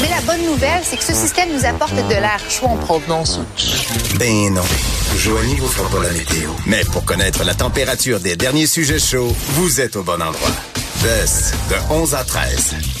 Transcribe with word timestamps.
Mais 0.00 0.08
la 0.08 0.20
bonne 0.22 0.44
nouvelle, 0.46 0.82
c'est 0.82 0.96
que 0.96 1.04
ce 1.04 1.12
système 1.12 1.52
nous 1.52 1.64
apporte 1.66 1.94
de 1.94 2.14
l'air 2.14 2.40
chaud 2.48 2.66
en 2.66 2.76
provenance. 2.76 3.40
Ben 4.18 4.54
non. 4.54 4.62
La 6.02 6.10
météo. 6.10 6.50
Mais 6.66 6.84
pour 6.92 7.04
connaître 7.04 7.44
la 7.44 7.54
température 7.54 8.18
des 8.20 8.36
derniers 8.36 8.66
sujets 8.66 8.98
chauds, 8.98 9.34
vous 9.54 9.80
êtes 9.80 9.96
au 9.96 10.02
bon 10.02 10.22
endroit. 10.22 10.50
Best 11.02 11.54
de 11.68 11.94
11 11.94 12.14
à 12.14 12.24
13. 12.24 12.97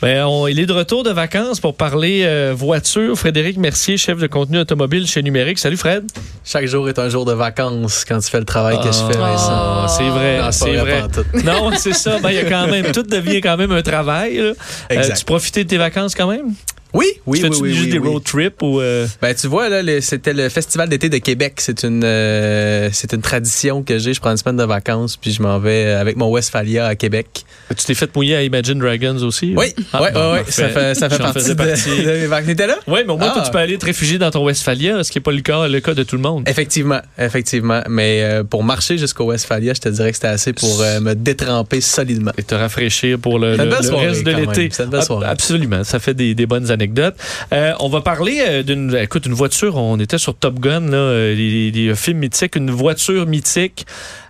Ben, 0.00 0.24
on- 0.26 0.46
il 0.46 0.60
est 0.60 0.66
de 0.66 0.72
retour 0.72 1.02
de 1.02 1.10
vacances 1.10 1.58
pour 1.58 1.74
parler 1.76 2.22
euh, 2.24 2.54
voiture. 2.56 3.18
Frédéric 3.18 3.56
Mercier, 3.56 3.96
chef 3.96 4.18
de 4.18 4.28
contenu 4.28 4.58
automobile 4.58 5.06
chez 5.08 5.22
Numérique. 5.22 5.58
Salut 5.58 5.76
Fred. 5.76 6.04
Chaque 6.44 6.66
jour 6.66 6.88
est 6.88 7.00
un 7.00 7.08
jour 7.08 7.24
de 7.24 7.32
vacances 7.32 8.04
quand 8.06 8.20
tu 8.20 8.30
fais 8.30 8.38
le 8.38 8.44
travail 8.44 8.78
que 8.78 8.86
je 8.86 9.12
fais, 9.12 9.18
Vincent. 9.18 9.50
Ah, 9.50 9.86
c'est 9.88 10.08
vrai, 10.08 10.38
Non, 10.38 10.52
c'est 10.52 10.76
vrai. 10.76 11.02
Non, 11.44 11.72
ça. 11.92 12.18
Ben, 12.20 12.30
y 12.30 12.38
a 12.38 12.44
quand 12.44 12.68
même, 12.68 12.92
tout 12.92 13.02
devient 13.02 13.40
quand 13.40 13.56
même 13.56 13.72
un 13.72 13.82
travail. 13.82 14.36
là. 14.36 14.52
Euh, 14.92 15.14
tu 15.18 15.24
profitais 15.24 15.64
de 15.64 15.68
tes 15.68 15.78
vacances 15.78 16.14
quand 16.14 16.28
même? 16.28 16.52
Oui, 16.94 17.06
oui, 17.26 17.40
tu 17.40 17.46
oui, 17.48 17.56
oui, 17.60 17.70
juste 17.74 17.84
oui, 17.84 17.90
des 17.92 17.98
oui. 17.98 18.08
road 18.08 18.24
trips 18.24 18.62
ou... 18.62 18.80
euh, 18.80 19.06
Ben, 19.20 19.34
tu 19.34 19.46
vois, 19.46 19.68
là, 19.68 19.82
c'était 20.00 20.32
le 20.32 20.48
Festival 20.48 20.88
d'été 20.88 21.08
de 21.10 21.18
Québec. 21.18 21.54
C'est 21.58 21.82
une, 21.82 22.02
euh, 22.04 22.88
c'est 22.92 23.12
une 23.12 23.20
tradition 23.20 23.82
que 23.82 23.98
j'ai. 23.98 24.14
Je 24.14 24.20
prends 24.20 24.30
une 24.30 24.36
semaine 24.38 24.56
de 24.56 24.64
vacances, 24.64 25.16
puis 25.16 25.30
je 25.32 25.42
m'en 25.42 25.58
vais 25.58 25.90
avec 25.92 26.16
mon 26.16 26.30
Westphalia 26.30 26.86
à 26.86 26.94
Québec. 26.94 27.44
tu 27.76 27.84
t'es 27.84 27.94
fait 27.94 28.14
mouiller 28.16 28.36
à 28.36 28.42
Imagine 28.42 28.78
Dragons 28.78 29.22
aussi? 29.22 29.52
Oui, 29.56 29.74
Ah, 29.92 30.02
ouais, 30.02 30.12
bon, 30.12 30.20
ouais, 30.20 30.32
ouais. 30.32 30.38
parfait. 30.44 30.52
Ça 30.52 30.68
fait, 30.70 30.94
ça 30.94 31.10
fait 31.10 31.18
partie 31.18 31.38
faisais 31.40 31.54
de, 31.54 31.62
partie. 31.62 31.88
de 32.04 32.10
mes 32.10 32.26
vacances. 32.26 32.46
T'étais 32.48 32.66
là? 32.66 32.78
Oui, 32.86 33.00
mais 33.06 33.12
au 33.12 33.18
moins, 33.18 33.28
toi, 33.28 33.42
Ah. 33.42 33.44
tu 33.44 33.50
peux 33.52 33.58
aller 33.58 33.76
te 33.76 33.84
réfugier 33.84 34.18
dans 34.18 34.30
ton 34.30 34.44
Westphalia, 34.44 35.04
ce 35.04 35.10
qui 35.12 35.18
n'est 35.18 35.22
pas 35.22 35.32
le 35.32 35.40
cas, 35.42 35.68
le 35.68 35.80
cas 35.80 35.92
de 35.94 36.02
tout 36.04 36.16
le 36.16 36.22
monde. 36.22 36.48
Effectivement, 36.48 37.00
effectivement. 37.18 37.82
Mais 37.90 38.22
euh, 38.22 38.44
pour 38.44 38.64
marcher 38.64 38.96
jusqu'au 38.96 39.24
Westphalia, 39.26 39.74
je 39.74 39.80
te 39.80 39.88
dirais 39.90 40.10
que 40.10 40.16
c'était 40.16 40.28
assez 40.28 40.52
pour 40.54 40.80
euh, 40.80 41.00
me 41.00 41.14
détremper 41.14 41.80
solidement. 41.82 42.32
Et 42.38 42.42
te 42.42 42.54
rafraîchir 42.54 43.18
pour 43.18 43.38
le, 43.38 43.56
reste 43.56 44.24
de 44.24 44.30
l'été. 44.30 44.70
Absolument, 45.26 45.84
ça 45.84 45.98
fait 45.98 46.14
des, 46.14 46.34
des 46.34 46.46
bonnes 46.46 46.70
Euh, 47.52 47.72
on 47.80 47.88
va 47.88 48.00
parler 48.00 48.42
euh, 48.46 48.62
d'une 48.62 48.94
écoute, 48.96 49.26
une 49.26 49.34
voiture, 49.34 49.76
on 49.76 49.98
était 49.98 50.18
sur 50.18 50.34
Top 50.36 50.58
Gun, 50.60 50.80
là, 50.90 50.96
euh, 50.96 51.34
les, 51.34 51.70
les 51.70 51.94
films 51.94 52.18
mythiques, 52.18 52.56
une 52.56 52.70
voiture 52.70 53.26
mythique. 53.26 53.86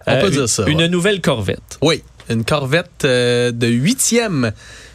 On 0.07 0.19
peut 0.21 0.27
une- 0.29 0.33
dire 0.33 0.49
ça, 0.49 0.65
Une 0.67 0.79
ouais. 0.79 0.89
nouvelle 0.89 1.21
Corvette. 1.21 1.79
Oui, 1.83 2.03
une 2.31 2.45
Corvette 2.45 3.05
de 3.05 3.67
huitième 3.67 4.53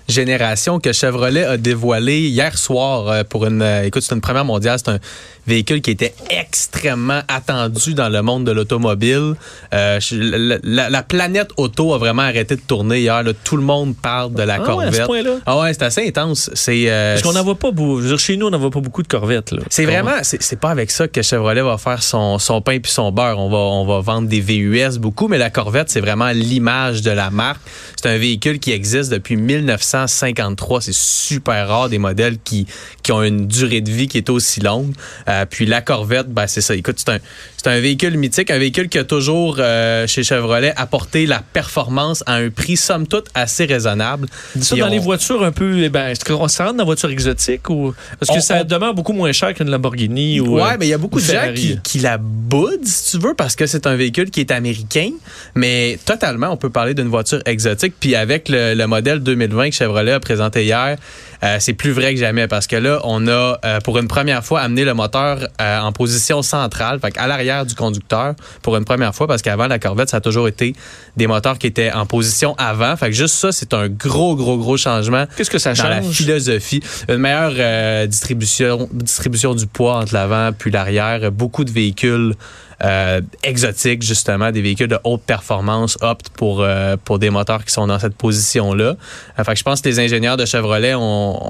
génération 0.10 0.80
que 0.80 0.92
Chevrolet 0.92 1.46
a 1.46 1.58
dévoilée 1.58 2.20
hier 2.28 2.58
soir 2.58 3.24
pour 3.26 3.46
une. 3.46 3.62
écoute, 3.86 4.02
c'est 4.04 4.14
une 4.16 4.22
première 4.22 4.44
mondiale. 4.46 4.78
C'est 4.84 4.92
un 4.92 5.00
véhicule 5.48 5.82
qui 5.82 5.92
était 5.92 6.14
extrêmement 6.30 7.22
attendu 7.28 7.94
dans 7.94 8.10
le 8.10 8.22
monde 8.22 8.46
de 8.46 8.52
l'automobile. 8.52 9.34
Euh, 9.74 10.00
la, 10.12 10.58
la- 10.64 10.90
la 10.90 11.04
planète 11.04 11.50
auto 11.58 11.94
a 11.94 11.98
vraiment 11.98 12.22
arrêté 12.22 12.56
de 12.56 12.62
tourner 12.62 13.00
hier. 13.02 13.24
là. 13.24 13.32
Tout 13.44 13.58
le 13.58 13.64
monde 13.64 13.96
parle 13.96 14.34
de 14.34 14.44
la 14.44 14.56
Ah 14.56 14.58
ouais, 14.60 14.64
à 14.64 14.92
Corvette. 14.92 15.26
ce? 15.26 15.40
Ah 15.46 15.60
ouais, 15.60 15.74
c'est 15.74 15.84
assez 15.84 16.08
intense. 16.08 16.50
C'est 16.54 16.86
euh, 16.90 17.14
Parce 17.16 17.24
qu'on 17.24 17.34
n'en 17.34 17.44
voit 17.44 17.56
pas 17.56 17.72
beaucoup. 17.72 17.98
Je 17.98 18.04
veux 18.04 18.10
dire, 18.10 18.20
chez 18.20 18.38
nous, 18.38 18.48
on 18.48 18.52
n'en 18.52 18.60
voit 18.60 18.72
pas 18.72 18.80
beaucoup 18.80 19.04
de 19.04 19.08
Corvettes. 19.08 19.54
c'est 19.70 19.86
vraiment, 19.86 20.12
c'est 20.24 20.42
c'est 20.42 20.60
pas 20.60 20.70
avec 20.72 20.92
ça 20.92 21.08
que 21.08 21.22
Chevrolet 21.22 21.62
va 21.62 21.78
faire 21.78 22.02
son, 22.04 22.40
son 22.40 22.62
pain 22.62 22.80
puis 22.80 22.92
son 22.92 23.12
beurre. 23.12 23.40
On 23.40 23.50
va, 23.50 23.58
on 23.58 23.86
va 23.86 24.00
vendre 24.02 24.28
des 24.28 24.40
VUS 24.42 24.98
beaucoup, 25.00 25.28
mais 25.28 25.38
la 25.38 25.50
Corvette, 25.50 25.90
c'est 25.90 26.02
vraiment 26.02 26.30
l'image 26.30 27.02
de 27.02 27.12
la 27.12 27.30
marque. 27.30 27.62
C'est 28.02 28.10
un 28.10 28.18
véhicule 28.18 28.60
qui 28.60 28.72
existe 28.72 29.12
depuis 29.12 29.36
1953. 29.36 30.82
C'est 30.82 30.94
super 30.94 31.68
rare 31.68 31.90
des 31.90 31.98
modèles 31.98 32.38
qui, 32.44 32.66
qui 33.04 33.12
ont 33.12 33.22
une 33.22 33.48
durée 33.48 33.82
de 33.82 33.92
vie 33.92 34.08
qui 34.08 34.18
est 34.18 34.30
aussi 34.30 34.60
longue. 34.62 34.94
Euh, 35.30 35.46
puis 35.50 35.66
la 35.66 35.82
Corvette, 35.82 36.28
ben 36.30 36.48
c'est 36.48 36.62
ça. 36.62 36.74
Écoute, 36.76 36.96
c'est 36.98 37.10
un, 37.10 37.20
c'est 37.58 37.68
un 37.70 37.80
véhicule 37.80 38.18
mythique, 38.18 38.50
un 38.50 38.58
véhicule 38.58 38.90
qui 38.90 38.98
a 38.98 39.04
toujours, 39.04 39.58
euh, 39.60 40.08
chez 40.08 40.24
Chevrolet, 40.24 40.74
apporté 40.76 41.26
la 41.26 41.42
performance 41.54 42.24
à 42.26 42.36
un 42.36 42.50
prix, 42.50 42.78
somme 42.78 43.08
toute, 43.08 43.28
assez 43.36 43.66
raisonnable. 43.66 44.28
Dis 44.56 44.66
ça 44.66 44.76
dans 44.76 44.88
on- 44.88 44.90
les 44.90 45.00
voitures 45.00 45.44
un 45.44 45.52
peu. 45.52 45.84
eh 45.84 45.90
Ben, 45.90 46.08
est-ce 46.08 46.24
qu'on 46.26 46.48
se 46.48 46.58
rentre 46.62 46.74
dans 46.74 46.78
la 46.80 46.84
voiture 46.86 47.10
exotique 47.10 47.70
ou. 47.70 47.94
Parce 48.20 48.32
que 48.32 48.38
On- 48.38 48.42
ça 48.42 48.62
on- 48.62 48.64
demeure 48.64 48.94
beaucoup 48.94 49.14
moins 49.14 49.32
cher 49.32 49.54
qu'une 49.54 49.70
Lamborghini 49.70 50.40
ou. 50.40 50.56
Ouais, 50.56 50.62
euh, 50.64 50.76
mais 50.80 50.88
il 50.88 50.90
y 50.90 50.94
a 50.94 50.98
beaucoup 50.98 51.20
de 51.20 51.26
gens 51.26 51.52
qui, 51.54 51.78
qui 51.84 52.00
la 52.00 52.18
boudent, 52.18 52.86
si 52.86 53.12
tu 53.12 53.18
veux, 53.20 53.34
parce 53.34 53.56
que 53.56 53.66
c'est 53.68 53.86
un 53.88 53.96
véhicule 53.96 54.30
qui 54.32 54.40
est 54.40 54.52
américain. 54.52 55.12
Mais 55.56 56.00
totalement, 56.06 56.50
on 56.50 56.58
peut 56.58 56.70
parler 56.70 56.94
d'une 56.94 57.08
voiture 57.10 57.42
exotique. 57.46 57.94
Puis 58.00 58.16
avec 58.16 58.50
le, 58.50 58.74
le 58.74 58.88
modèle 58.88 59.20
2020 59.20 59.70
que 59.70 59.76
Chevrolet 59.76 60.12
a 60.14 60.20
présenté 60.20 60.64
hier, 60.64 60.98
euh, 61.44 61.58
c'est 61.60 61.74
plus 61.74 61.92
vrai 61.92 62.14
que 62.14 62.20
jamais 62.20 62.48
parce 62.48 62.68
que 62.68 62.76
là, 62.76 62.93
on 63.04 63.28
a 63.28 63.58
euh, 63.66 63.80
pour 63.82 63.98
une 63.98 64.08
première 64.08 64.44
fois 64.44 64.62
amené 64.62 64.86
le 64.86 64.94
moteur 64.94 65.40
euh, 65.62 65.80
en 65.80 65.92
position 65.92 66.42
centrale, 66.42 67.00
fait 67.00 67.18
à 67.18 67.28
l'arrière 67.28 67.66
du 67.66 67.76
conducteur 67.76 68.34
pour 68.62 68.78
une 68.78 68.86
première 68.86 69.14
fois 69.14 69.28
parce 69.28 69.42
qu'avant 69.42 69.68
la 69.68 69.80
Corvette, 69.80 70.10
ça 70.10 70.18
a 70.18 70.22
toujours 70.22 70.48
été 70.48 70.76
des 71.18 71.28
moteurs 71.28 71.58
qui 71.58 71.68
étaient 71.68 71.92
en 71.92 72.06
position 72.06 72.56
avant. 72.58 72.96
Fait 72.96 73.08
que 73.08 73.16
juste 73.16 73.36
ça, 73.36 73.52
c'est 73.52 73.74
un 73.74 73.88
gros, 73.90 74.36
gros, 74.36 74.58
gros 74.58 74.78
changement 74.78 75.26
Qu'est-ce 75.36 75.50
que 75.50 75.58
ça 75.60 75.74
dans 75.74 75.90
la 75.90 76.02
change? 76.02 76.14
philosophie. 76.16 76.82
Une 77.10 77.18
meilleure 77.18 77.54
euh, 77.58 78.08
distribution, 78.08 78.90
distribution 78.92 79.56
du 79.56 79.68
poids 79.68 79.98
entre 79.98 80.14
l'avant 80.14 80.52
puis 80.58 80.72
l'arrière. 80.72 81.32
Beaucoup 81.32 81.64
de 81.64 81.72
véhicules 81.72 82.36
euh, 82.84 83.22
exotiques, 83.44 84.04
justement, 84.04 84.52
des 84.52 84.62
véhicules 84.62 84.88
de 84.88 85.00
haute 85.04 85.22
performance 85.24 85.98
optent 86.02 86.30
pour, 86.30 86.62
euh, 86.62 86.98
pour 87.04 87.20
des 87.20 87.30
moteurs 87.30 87.64
qui 87.64 87.72
sont 87.72 87.88
dans 87.88 88.00
cette 88.00 88.16
position-là. 88.16 88.96
Euh, 89.40 89.44
fait 89.44 89.54
que 89.54 89.60
je 89.60 89.64
pense 89.64 89.82
que 89.82 89.90
les 89.90 90.00
ingénieurs 90.00 90.38
de 90.38 90.46
Chevrolet 90.46 90.94
ont, 90.96 91.50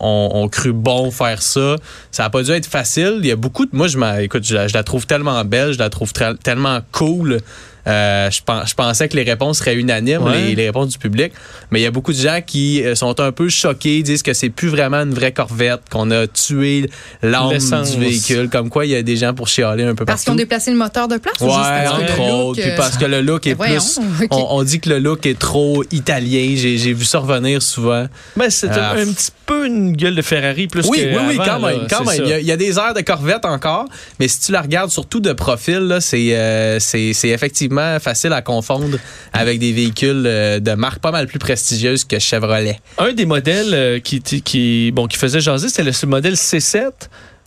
ont, 0.00 0.30
ont 0.34 0.48
cru 0.48 0.72
bon 0.72 1.10
faire 1.10 1.40
ça. 1.40 1.76
Ça 2.10 2.24
n'a 2.24 2.30
pas 2.30 2.42
dû 2.42 2.50
être 2.50 2.66
facile. 2.66 3.16
Il 3.20 3.26
y 3.26 3.32
a 3.32 3.36
beaucoup 3.36 3.64
de... 3.64 3.70
Moi, 3.74 3.86
je, 3.88 4.20
écoute, 4.20 4.44
je, 4.44 4.54
la- 4.54 4.82
trouve 4.84 5.06
tellement 5.06 5.42
belle, 5.44 5.72
je 5.72 5.78
la 5.78 5.88
trouve 5.90 6.12
tellement 6.12 6.80
cool. 6.92 7.40
Euh, 7.86 8.30
je, 8.30 8.40
pen- 8.42 8.62
je 8.66 8.74
pensais 8.74 9.08
que 9.08 9.16
les 9.16 9.22
réponses 9.24 9.58
seraient 9.58 9.74
unanimes, 9.74 10.22
Ouais. 10.22 10.38
les, 10.48 10.54
les 10.54 10.66
réponses 10.66 10.88
du 10.90 10.98
public. 10.98 11.32
Mais 11.70 11.80
il 11.80 11.82
y 11.82 11.86
a 11.86 11.90
beaucoup 11.90 12.12
de 12.12 12.18
gens 12.18 12.40
qui 12.44 12.82
euh, 12.82 12.94
sont 12.94 13.18
un 13.20 13.30
peu 13.32 13.48
choqués, 13.48 14.02
disent 14.02 14.22
que 14.22 14.32
c'est 14.32 14.48
plus 14.50 14.68
vraiment 14.68 14.98
une 15.02 15.12
vraie 15.14 15.32
Corvette, 15.32 15.82
qu'on 15.90 16.10
a 16.10 16.26
tué 16.26 16.88
l'âme 17.22 17.50
du 17.58 17.98
véhicule. 18.00 18.48
Comme 18.48 18.70
quoi, 18.70 18.86
il 18.86 18.92
y 18.92 18.96
a 18.96 19.02
des 19.02 19.16
gens 19.16 19.34
pour 19.34 19.48
chialer 19.48 19.84
un 19.84 19.94
peu 19.94 20.04
Parce 20.04 20.22
qu'ils 20.22 20.30
ont 20.30 20.34
partout. 20.34 20.44
déplacé 20.44 20.70
le 20.70 20.76
moteur 20.76 21.08
de 21.08 21.16
place 21.18 21.34
ou 21.40 21.44
Ouais, 21.44 21.50
parce 21.52 21.90
que 21.90 21.94
entre 21.94 22.12
le 22.22 22.26
look, 22.28 22.30
autres. 22.46 22.60
Puis 22.62 22.70
euh, 22.70 22.76
parce 22.76 22.96
que 22.96 23.04
le 23.04 23.20
look 23.20 23.46
est 23.46 23.54
Ben 23.54 23.56
voyons, 23.56 23.82
plus. 24.18 24.28
On, 24.30 24.46
on 24.58 24.62
dit 24.62 24.80
que 24.80 24.88
le 24.90 24.98
look 24.98 25.26
est 25.26 25.38
trop 25.38 25.82
italien. 25.92 26.54
J'ai 26.56 26.92
vu 26.92 27.04
ça 27.04 27.18
revenir 27.18 27.60
souvent. 27.62 28.06
Ben, 28.36 28.50
c'est 28.50 28.70
un- 28.70 28.96
un, 28.96 29.06
petit 29.12 29.30
peu 29.46 29.66
une 29.66 29.94
gueule 29.94 30.14
de 30.14 30.22
Ferrari 30.22 30.66
plus 30.68 30.86
Oui, 30.88 30.98
que 30.98 31.04
oui, 31.08 31.16
oui, 31.28 31.34
avant, 31.38 31.44
quand 31.44 31.58
là, 31.66 31.72
même. 31.76 31.86
Quand. 31.90 32.10
Il 32.12 32.26
y, 32.28 32.32
a, 32.32 32.38
il 32.40 32.46
y 32.46 32.52
a 32.52 32.56
des 32.56 32.78
airs 32.78 32.94
de 32.94 33.00
Corvette 33.02 33.44
encore, 33.44 33.86
mais 34.18 34.28
si 34.28 34.40
tu 34.40 34.52
la 34.52 34.62
regardes 34.62 34.90
surtout 34.90 35.20
de 35.20 35.32
profil, 35.32 35.80
là, 35.80 36.00
c'est 36.00 36.34
euh, 36.36 36.78
c'est 36.80 37.12
c'est 37.76 37.96
effectivement 37.96 38.00
facile 38.00 38.32
à 38.32 38.42
confondre 38.42 38.98
avec 39.32 39.58
des 39.58 39.72
véhicules 39.72 40.24
euh, 40.26 40.60
de 40.60 40.72
marque 40.72 40.98
pas 41.00 41.10
mal 41.10 41.26
plus 41.26 41.38
prestigieuse 41.38 42.04
que 42.04 42.18
Chevrolet. 42.18 42.78
Un 42.98 43.12
des 43.12 43.26
modèles 43.26 43.74
euh, 43.74 43.98
qui, 44.00 44.20
qui, 44.20 44.90
bon, 44.92 45.06
qui 45.06 45.16
faisait 45.18 45.40
jaser, 45.40 45.68
c'était 45.68 45.82
le, 45.84 45.90
le 46.02 46.08
modèle 46.08 46.34
C7 46.34 46.90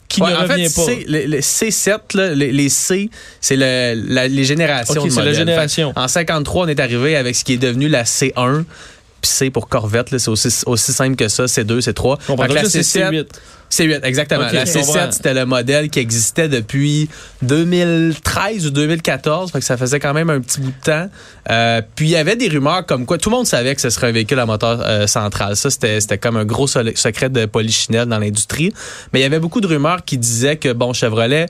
qui 0.10 0.22
Ouais, 0.22 0.32
ne 0.32 0.36
en 0.38 0.40
revient 0.44 0.70
fait, 0.70 0.76
pas. 0.76 0.86
c'est- 0.86 1.06
le, 1.08 1.26
le 1.26 1.40
C7, 1.40 2.00
là, 2.16 2.34
les, 2.34 2.52
les 2.54 2.70
C, 2.70 3.10
c'est 3.42 3.58
le- 3.58 4.28
les 4.28 4.44
générations 4.46 5.02
Ok, 5.04 5.14
de 5.14 5.22
la 5.22 5.34
génération. 5.34 5.94
Fait, 5.94 6.00
en 6.00 6.08
53, 6.08 6.66
on 6.66 6.68
est 6.70 6.80
arrivé 6.80 7.16
avec 7.18 7.36
ce 7.36 7.44
qui 7.44 7.54
est 7.54 7.58
devenu 7.58 7.90
la 7.90 8.04
C1. 8.04 8.64
Puis 9.22 9.32
C 9.32 9.50
pour 9.50 9.68
Corvette, 9.68 10.18
c'est 10.18 10.30
aussi, 10.30 10.48
aussi 10.66 10.94
simple 10.94 11.16
que 11.18 11.28
ça. 11.28 11.46
C2, 11.46 11.80
C3. 11.82 12.20
On 12.30 12.38
Fait 12.38 12.48
que 12.48 12.54
la 12.54 12.64
c'est 12.66 12.80
C7, 12.82 13.10
C8. 13.12 13.26
C8, 13.70 14.00
exactement. 14.04 14.46
Ok, 14.46 14.54
la 14.54 14.66
je 14.66 14.74
comprends. 14.74 14.94
C7, 14.94 15.12
c'était 15.12 15.34
le 15.34 15.46
modèle 15.46 15.90
qui 15.90 16.00
existait 16.00 16.48
depuis 16.48 17.10
2013 17.42 18.68
ou 18.68 18.70
2014. 18.72 19.52
Fait 19.52 19.60
que 19.60 19.66
ça 19.66 19.78
faisait 19.78 20.00
quand 20.00 20.14
même 20.14 20.30
un 20.30 20.40
petit 20.40 20.62
bout 20.62 20.72
de 20.72 20.84
temps. 20.84 21.10
Euh, 21.50 21.82
puis 21.96 22.06
il 22.06 22.12
y 22.12 22.16
avait 22.16 22.36
des 22.36 22.48
rumeurs 22.48 22.86
comme 22.86 23.06
quoi 23.06 23.18
tout 23.18 23.30
le 23.30 23.36
monde 23.36 23.46
savait 23.46 23.76
que 23.76 23.82
ce 23.82 23.90
serait 23.90 24.08
un 24.08 24.12
véhicule 24.12 24.40
à 24.40 24.46
moteur 24.46 24.82
euh, 24.82 25.08
central. 25.08 25.56
Ça, 25.56 25.70
c'était 25.70 26.18
comme 26.18 26.38
un 26.38 26.46
gros 26.46 26.68
secret 26.68 27.30
de 27.30 27.46
polichinelle 27.46 28.08
dans 28.08 28.20
l'industrie. 28.20 28.74
Mais 29.12 29.20
il 29.20 29.24
y 29.24 29.26
avait 29.26 29.40
beaucoup 29.40 29.62
de 29.62 29.68
rumeurs 29.68 30.04
qui 30.06 30.18
disaient 30.18 30.58
que, 30.58 30.72
bon, 30.72 30.94
Chevrolet 30.94 31.48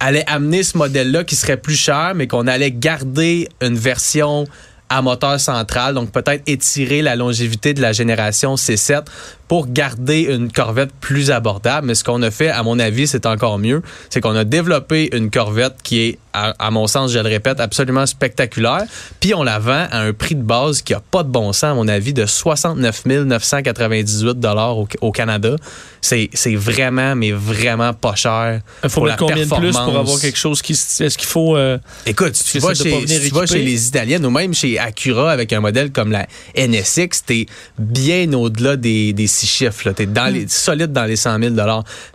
allait 0.00 0.24
amener 0.26 0.62
ce 0.62 0.78
modèle-là 0.78 1.24
qui 1.24 1.36
serait 1.36 1.58
plus 1.58 1.76
cher, 1.76 2.12
mais 2.14 2.26
qu'on 2.26 2.46
allait 2.46 2.72
garder 2.72 3.48
une 3.60 3.76
version 3.76 4.46
à 4.90 5.00
moteur 5.02 5.38
central, 5.40 5.94
donc 5.94 6.10
peut-être 6.10 6.42
étirer 6.46 7.00
la 7.00 7.14
longévité 7.16 7.72
de 7.74 7.80
la 7.80 7.92
génération 7.92 8.56
C7 8.56 9.04
pour 9.48 9.66
garder 9.68 10.22
une 10.22 10.50
Corvette 10.52 10.90
plus 11.00 11.30
abordable. 11.30 11.86
Mais 11.88 11.94
ce 11.94 12.04
qu'on 12.04 12.22
a 12.22 12.30
fait, 12.30 12.50
à 12.50 12.62
mon 12.62 12.78
avis, 12.78 13.06
c'est 13.08 13.26
encore 13.26 13.58
mieux. 13.58 13.82
C'est 14.08 14.20
qu'on 14.20 14.36
a 14.36 14.44
développé 14.44 15.08
une 15.16 15.30
Corvette 15.30 15.76
qui 15.82 16.00
est, 16.02 16.18
à, 16.32 16.54
à 16.64 16.70
mon 16.70 16.86
sens, 16.86 17.10
je 17.12 17.18
le 17.18 17.28
répète, 17.28 17.58
absolument 17.58 18.06
spectaculaire. 18.06 18.82
Puis 19.18 19.34
on 19.34 19.42
la 19.42 19.58
vend 19.58 19.86
à 19.90 19.98
un 20.00 20.12
prix 20.12 20.36
de 20.36 20.42
base 20.42 20.82
qui 20.82 20.94
a 20.94 21.00
pas 21.00 21.22
de 21.24 21.28
bon 21.28 21.52
sens, 21.52 21.64
à 21.70 21.74
mon 21.74 21.88
avis, 21.88 22.12
de 22.12 22.26
69 22.26 23.06
998 23.06 24.38
dollars 24.38 24.78
au, 24.78 24.88
au 25.00 25.10
Canada. 25.12 25.56
C'est 26.00 26.30
c'est 26.32 26.54
vraiment, 26.54 27.14
mais 27.14 27.32
vraiment 27.32 27.92
pas 27.92 28.14
cher. 28.14 28.60
Il 28.84 28.88
faut 28.88 29.00
pour 29.00 29.06
mettre 29.08 29.22
la 29.24 29.28
combien 29.28 29.46
de 29.46 29.54
plus 29.54 29.72
pour 29.72 29.98
avoir 29.98 30.18
quelque 30.20 30.38
chose 30.38 30.62
qui. 30.62 30.72
Est-ce 30.72 31.18
qu'il 31.18 31.28
faut. 31.28 31.56
euh, 31.56 31.78
Écoute, 32.06 32.36
si 32.36 32.52
tu 32.52 32.58
vas, 32.60 32.74
chez, 32.74 33.06
si 33.06 33.28
tu 33.28 33.34
vas 33.34 33.46
chez 33.46 33.62
les 33.62 33.88
Italiennes 33.88 34.24
ou 34.24 34.30
même 34.30 34.54
chez 34.54 34.78
Acura 34.80 35.30
avec 35.30 35.52
un 35.52 35.60
modèle 35.60 35.92
comme 35.92 36.10
la 36.10 36.26
NSX, 36.56 37.24
t'es 37.26 37.46
bien 37.78 38.32
au-delà 38.32 38.76
des, 38.76 39.12
des 39.12 39.26
six 39.26 39.46
chiffres. 39.46 39.90
T'es 39.92 40.06
dans 40.06 40.32
les, 40.32 40.48
solide 40.48 40.92
dans 40.92 41.04
les 41.04 41.16
100 41.16 41.38
000 41.38 41.54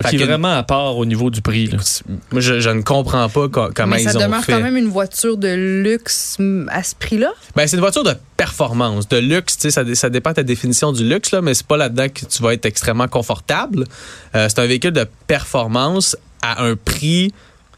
Fait 0.01 0.09
Qui 0.09 0.15
est 0.15 0.19
que- 0.19 0.23
vraiment 0.25 0.53
à 0.57 0.63
part 0.63 0.97
au 0.97 1.05
niveau 1.05 1.29
du 1.29 1.41
prix. 1.41 1.67
là. 1.67 1.77
Moi, 2.31 2.41
je, 2.41 2.59
je 2.59 2.69
ne 2.69 2.81
comprends 2.81 3.29
pas 3.29 3.47
co- 3.49 3.69
comment 3.73 3.95
Mais 3.95 4.03
ça 4.03 4.11
ils 4.11 4.17
ont 4.17 4.21
demeure 4.21 4.43
fait. 4.43 4.53
quand 4.53 4.61
même 4.61 4.77
une 4.77 4.87
voiture 4.89 5.37
de 5.37 5.81
luxe 5.83 6.37
à 6.69 6.83
ce 6.83 6.95
prix-là? 6.95 7.31
Ben, 7.55 7.67
c'est 7.67 7.75
une 7.75 7.81
voiture 7.81 8.03
de 8.03 8.13
performance, 8.37 9.07
de 9.07 9.17
luxe. 9.17 9.55
tu 9.57 9.61
sais, 9.63 9.71
Ça, 9.71 9.83
ça 9.95 10.09
dépend 10.09 10.31
de 10.31 10.35
ta 10.35 10.43
définition 10.43 10.91
du 10.91 11.07
luxe, 11.07 11.31
là, 11.31 11.41
mais 11.41 11.53
c'est 11.53 11.65
pas 11.67 11.77
là-dedans 11.77 12.07
que 12.09 12.25
tu 12.25 12.41
vas 12.43 12.53
être 12.53 12.65
extrêmement 12.65 13.07
confortable. 13.07 13.85
Euh, 14.35 14.47
c'est 14.49 14.59
un 14.59 14.65
véhicule 14.65 14.91
de 14.91 15.05
performance 15.27 16.17
à 16.41 16.63
un 16.63 16.75
prix 16.75 17.31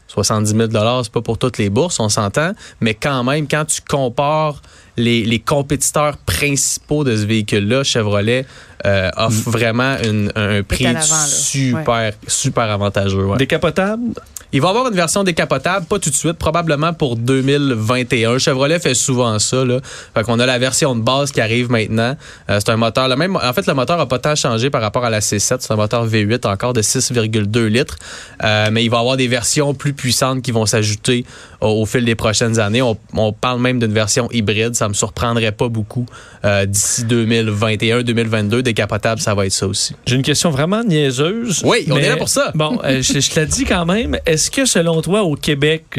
70 0.08 0.50
000 0.56 0.68
c'est 1.04 1.12
pas 1.12 1.20
pour 1.22 1.38
toutes 1.38 1.58
les 1.58 1.68
bourses, 1.70 2.00
on 2.00 2.08
s'entend, 2.08 2.52
mais 2.80 2.94
quand 2.94 3.22
même, 3.24 3.46
quand 3.46 3.64
tu 3.66 3.80
compares 3.88 4.60
les, 4.96 5.24
les 5.24 5.38
compétiteurs 5.38 6.16
principaux 6.16 7.04
de 7.04 7.16
ce 7.16 7.24
véhicule-là, 7.26 7.84
Chevrolet 7.84 8.44
euh, 8.86 9.10
offre 9.16 9.50
vraiment 9.50 9.96
une- 10.02 10.32
un, 10.34 10.58
un 10.58 10.62
prix 10.62 10.84
super, 11.28 12.12
super 12.26 12.64
avantageux. 12.70 13.24
ouais. 13.26 13.36
Décapotable? 13.38 14.02
Il 14.52 14.62
va 14.62 14.68
y 14.68 14.70
avoir 14.70 14.88
une 14.88 14.94
version 14.94 15.24
décapotable, 15.24 15.84
pas 15.86 15.98
tout 15.98 16.08
de 16.08 16.14
suite, 16.14 16.34
probablement 16.38 16.94
pour 16.94 17.16
2021. 17.16 18.38
Chevrolet 18.38 18.78
fait 18.78 18.94
souvent 18.94 19.38
ça. 19.38 19.64
Là. 19.64 19.78
Fait 20.14 20.22
qu'on 20.22 20.38
a 20.40 20.46
la 20.46 20.58
version 20.58 20.94
de 20.96 21.02
base 21.02 21.32
qui 21.32 21.40
arrive 21.42 21.70
maintenant. 21.70 22.16
Euh, 22.48 22.58
c'est 22.58 22.70
un 22.70 22.76
moteur. 22.78 23.08
Le 23.08 23.16
même, 23.16 23.36
en 23.36 23.52
fait, 23.52 23.66
le 23.66 23.74
moteur 23.74 23.98
n'a 23.98 24.06
pas 24.06 24.18
tant 24.18 24.34
changé 24.34 24.70
par 24.70 24.80
rapport 24.80 25.04
à 25.04 25.10
la 25.10 25.20
C7. 25.20 25.56
C'est 25.60 25.70
un 25.70 25.76
moteur 25.76 26.06
V8 26.08 26.46
encore 26.46 26.72
de 26.72 26.80
6,2 26.80 27.66
litres. 27.66 27.96
Euh, 28.42 28.68
mais 28.72 28.84
il 28.84 28.88
va 28.90 28.96
y 28.96 29.00
avoir 29.00 29.16
des 29.18 29.28
versions 29.28 29.74
plus 29.74 29.92
puissantes 29.92 30.40
qui 30.40 30.50
vont 30.50 30.64
s'ajouter 30.64 31.26
au, 31.60 31.68
au 31.82 31.86
fil 31.86 32.04
des 32.06 32.14
prochaines 32.14 32.58
années. 32.58 32.80
On, 32.80 32.96
on 33.14 33.32
parle 33.34 33.60
même 33.60 33.78
d'une 33.78 33.92
version 33.92 34.28
hybride. 34.32 34.74
Ça 34.74 34.88
me 34.88 34.94
surprendrait 34.94 35.52
pas 35.52 35.68
beaucoup 35.68 36.06
euh, 36.46 36.64
d'ici 36.64 37.04
2021-2022. 37.04 38.62
Décapotable, 38.62 39.20
ça 39.20 39.34
va 39.34 39.46
être 39.46 39.52
ça 39.52 39.66
aussi. 39.66 39.94
J'ai 40.06 40.16
une 40.16 40.22
question 40.22 40.50
vraiment 40.50 40.82
niaiseuse. 40.82 41.60
Oui, 41.64 41.86
on 41.90 41.96
mais- 41.96 42.02
est 42.04 42.08
là 42.08 42.16
pour 42.16 42.28
ça. 42.28 42.50
Bon, 42.54 42.78
je, 42.84 43.02
je 43.02 43.30
te 43.30 43.40
la 43.40 43.46
dis 43.46 43.64
quand 43.64 43.84
même. 43.84 44.16
Est-ce 44.38 44.52
que 44.52 44.66
selon 44.66 45.02
toi, 45.02 45.24
au 45.24 45.34
Québec, 45.34 45.98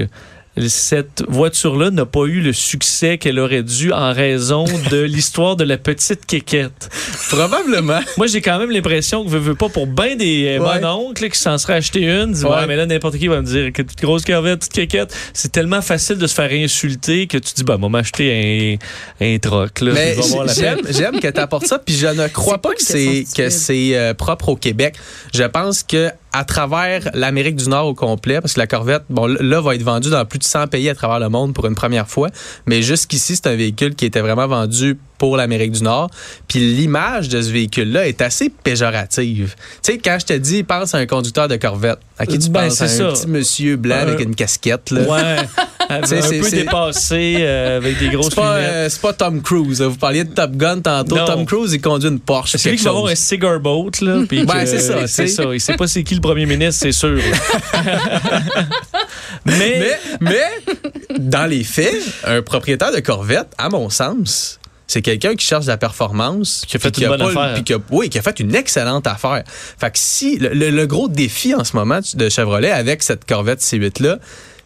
cette 0.67 1.23
voiture-là 1.27 1.91
n'a 1.91 2.05
pas 2.05 2.25
eu 2.25 2.39
le 2.41 2.53
succès 2.53 3.17
qu'elle 3.17 3.37
aurait 3.39 3.63
dû 3.63 3.91
en 3.91 4.13
raison 4.13 4.63
de 4.91 4.97
l'histoire 5.03 5.55
de 5.57 5.63
la 5.65 5.77
petite 5.77 6.25
quéquette? 6.25 6.89
Probablement. 7.29 7.99
Moi, 8.17 8.27
j'ai 8.27 8.41
quand 8.41 8.57
même 8.59 8.71
l'impression 8.71 9.23
que, 9.23 9.29
veux, 9.29 9.39
veux 9.39 9.55
pas, 9.55 9.69
pour 9.69 9.87
bien 9.87 10.15
des 10.15 10.57
euh, 10.57 10.59
Ouais. 10.59 10.83
oncles 10.85 11.29
qui 11.29 11.37
s'en 11.37 11.57
seraient 11.57 11.75
acheté 11.75 12.01
une, 12.01 12.31
disent, 12.31 12.45
ouais. 12.45 12.51
Ouais. 12.51 12.67
mais 12.67 12.75
là, 12.77 12.85
n'importe 12.85 13.17
qui 13.17 13.27
va 13.27 13.41
me 13.41 13.45
dire 13.45 13.71
que 13.73 13.81
petite 13.81 14.01
grosse 14.01 14.23
corvette, 14.25 14.59
petite 14.59 14.73
quéquette. 14.73 15.15
C'est 15.33 15.51
tellement 15.51 15.81
facile 15.81 16.17
de 16.17 16.27
se 16.27 16.33
faire 16.33 16.51
insulter 16.51 17.27
que 17.27 17.37
tu 17.37 17.53
dis, 17.53 17.63
bah, 17.63 17.77
moi, 17.77 17.89
m'acheter 17.89 18.79
un, 19.21 19.25
un 19.25 19.37
troc, 19.37 19.81
là. 19.81 19.91
Mais 19.93 20.15
j'aime, 20.57 20.79
peine. 20.81 20.93
j'aime 20.93 21.19
que 21.19 21.27
tu 21.27 21.39
apportes 21.39 21.67
ça, 21.67 21.77
puis 21.79 21.95
je 21.95 22.07
ne 22.07 22.27
crois 22.33 22.57
pas 22.57 22.69
pas 22.69 22.75
que 22.75 22.83
c'est 22.83 23.25
que 23.35 23.49
c'est 23.49 23.97
euh, 23.97 24.13
propre 24.13 24.49
au 24.49 24.55
Québec. 24.55 24.95
Je 25.33 25.43
pense 25.43 25.83
que 25.83 26.09
à 26.31 26.43
travers 26.45 27.09
l'Amérique 27.13 27.55
du 27.55 27.67
Nord 27.69 27.87
au 27.87 27.93
complet, 27.95 28.39
parce 28.41 28.53
que 28.53 28.59
la 28.59 28.67
Corvette, 28.67 29.03
bon, 29.09 29.25
là, 29.27 29.61
va 29.61 29.73
être 29.75 29.81
vendue 29.83 30.09
dans 30.11 30.23
plus 30.25 30.39
de 30.39 30.43
100 30.43 30.67
pays 30.67 30.87
à 30.89 30.95
travers 30.95 31.19
le 31.19 31.29
monde 31.29 31.53
pour 31.53 31.65
une 31.65 31.75
première 31.75 32.07
fois, 32.07 32.29
mais 32.67 32.81
jusqu'ici, 32.83 33.35
c'est 33.35 33.47
un 33.47 33.55
véhicule 33.55 33.95
qui 33.95 34.05
était 34.05 34.21
vraiment 34.21 34.47
vendu 34.47 34.97
pour 35.17 35.35
l'Amérique 35.37 35.71
du 35.73 35.83
Nord. 35.83 36.09
Puis 36.47 36.59
l'image 36.59 37.27
de 37.29 37.41
ce 37.41 37.49
véhicule-là 37.49 38.07
est 38.07 38.21
assez 38.21 38.49
péjorative. 38.49 39.55
Tu 39.83 39.91
sais, 39.93 39.97
quand 39.97 40.17
je 40.21 40.25
te 40.27 40.33
dis, 40.33 40.63
pense 40.63 40.95
à 40.95 40.99
un 40.99 41.05
conducteur 41.05 41.47
de 41.47 41.57
Corvette, 41.57 41.99
à 42.17 42.25
qui 42.25 42.39
tu 42.39 42.49
Ben, 42.49 42.65
penses? 42.69 42.81
À 42.81 42.85
un 42.85 42.87
ça. 42.87 43.07
petit 43.11 43.27
monsieur 43.27 43.75
blanc 43.75 43.95
Euh, 43.97 44.03
avec 44.03 44.21
une 44.21 44.35
casquette, 44.35 44.91
là. 44.91 45.01
Ouais, 45.01 45.35
un 45.95 46.01
peu 46.01 46.49
dépassé, 46.51 47.37
euh, 47.39 47.77
avec 47.77 47.97
des 47.97 48.09
grosses 48.09 48.29
C'est 48.29 48.35
pas, 48.35 48.57
lunettes. 48.59 48.71
euh, 48.73 48.89
c'est 48.89 49.01
pas 49.01 49.13
Tom 49.13 49.41
Cruise. 49.41 49.81
Vous 49.81 49.95
parliez 49.97 50.23
de 50.23 50.33
Top 50.33 50.51
Gun 50.51 50.81
tantôt. 50.81 51.17
Tom 51.25 51.45
Cruise, 51.45 51.73
il 51.73 51.81
conduit 51.81 52.09
une 52.09 52.19
Porsche. 52.19 52.57
C'est 52.57 52.69
lui 52.71 52.77
qui 52.77 52.83
va 52.83 52.91
avoir 52.91 53.07
un 53.07 53.15
cigar 53.15 53.59
boat, 53.59 53.91
là. 54.01 54.19
Ben, 54.29 54.65
c'est 54.65 54.79
ça, 54.79 55.07
C'est 55.07 55.27
ça. 55.27 55.43
Il 55.53 55.59
sait 55.59 55.75
pas 55.75 55.87
c'est 55.87 56.03
qui 56.03 56.15
le 56.15 56.21
premier 56.21 56.45
ministre, 56.45 56.81
c'est 56.83 56.91
sûr. 56.91 57.19
mais, 59.45 59.99
Mais, 60.21 60.49
dans 61.19 61.45
les 61.49 61.63
faits, 61.63 61.95
un 62.25 62.41
propriétaire 62.41 62.91
de 62.93 62.99
Corvette, 62.99 63.47
à 63.57 63.69
mon 63.69 63.89
sens, 63.89 64.59
c'est 64.87 65.01
quelqu'un 65.01 65.35
qui 65.35 65.45
cherche 65.45 65.65
de 65.65 65.69
la 65.71 65.77
performance. 65.77 66.63
Qui 66.67 66.77
a 66.77 66.79
fait 66.79 66.97
une 66.97 67.05
a 67.05 67.09
bonne 67.09 67.19
pas 67.33 67.43
affaire. 67.43 67.53
puis 67.55 67.63
qui 67.63 67.73
a- 67.73 67.77
oui, 67.91 68.09
qui 68.09 68.17
a 68.17 68.21
fait 68.21 68.39
une 68.39 68.55
excellente 68.55 69.05
affaire. 69.07 69.43
Fait 69.47 69.91
que 69.91 69.99
si, 69.99 70.37
le, 70.37 70.49
le- 70.49 70.71
le 70.71 70.87
gros 70.87 71.07
défi 71.07 71.53
en 71.53 71.63
ce 71.63 71.75
moment 71.75 71.99
de 72.15 72.29
Chevrolet 72.29 72.71
avec 72.71 73.03
cette 73.03 73.25
Corvette 73.25 73.61
C8-là, 73.61 74.17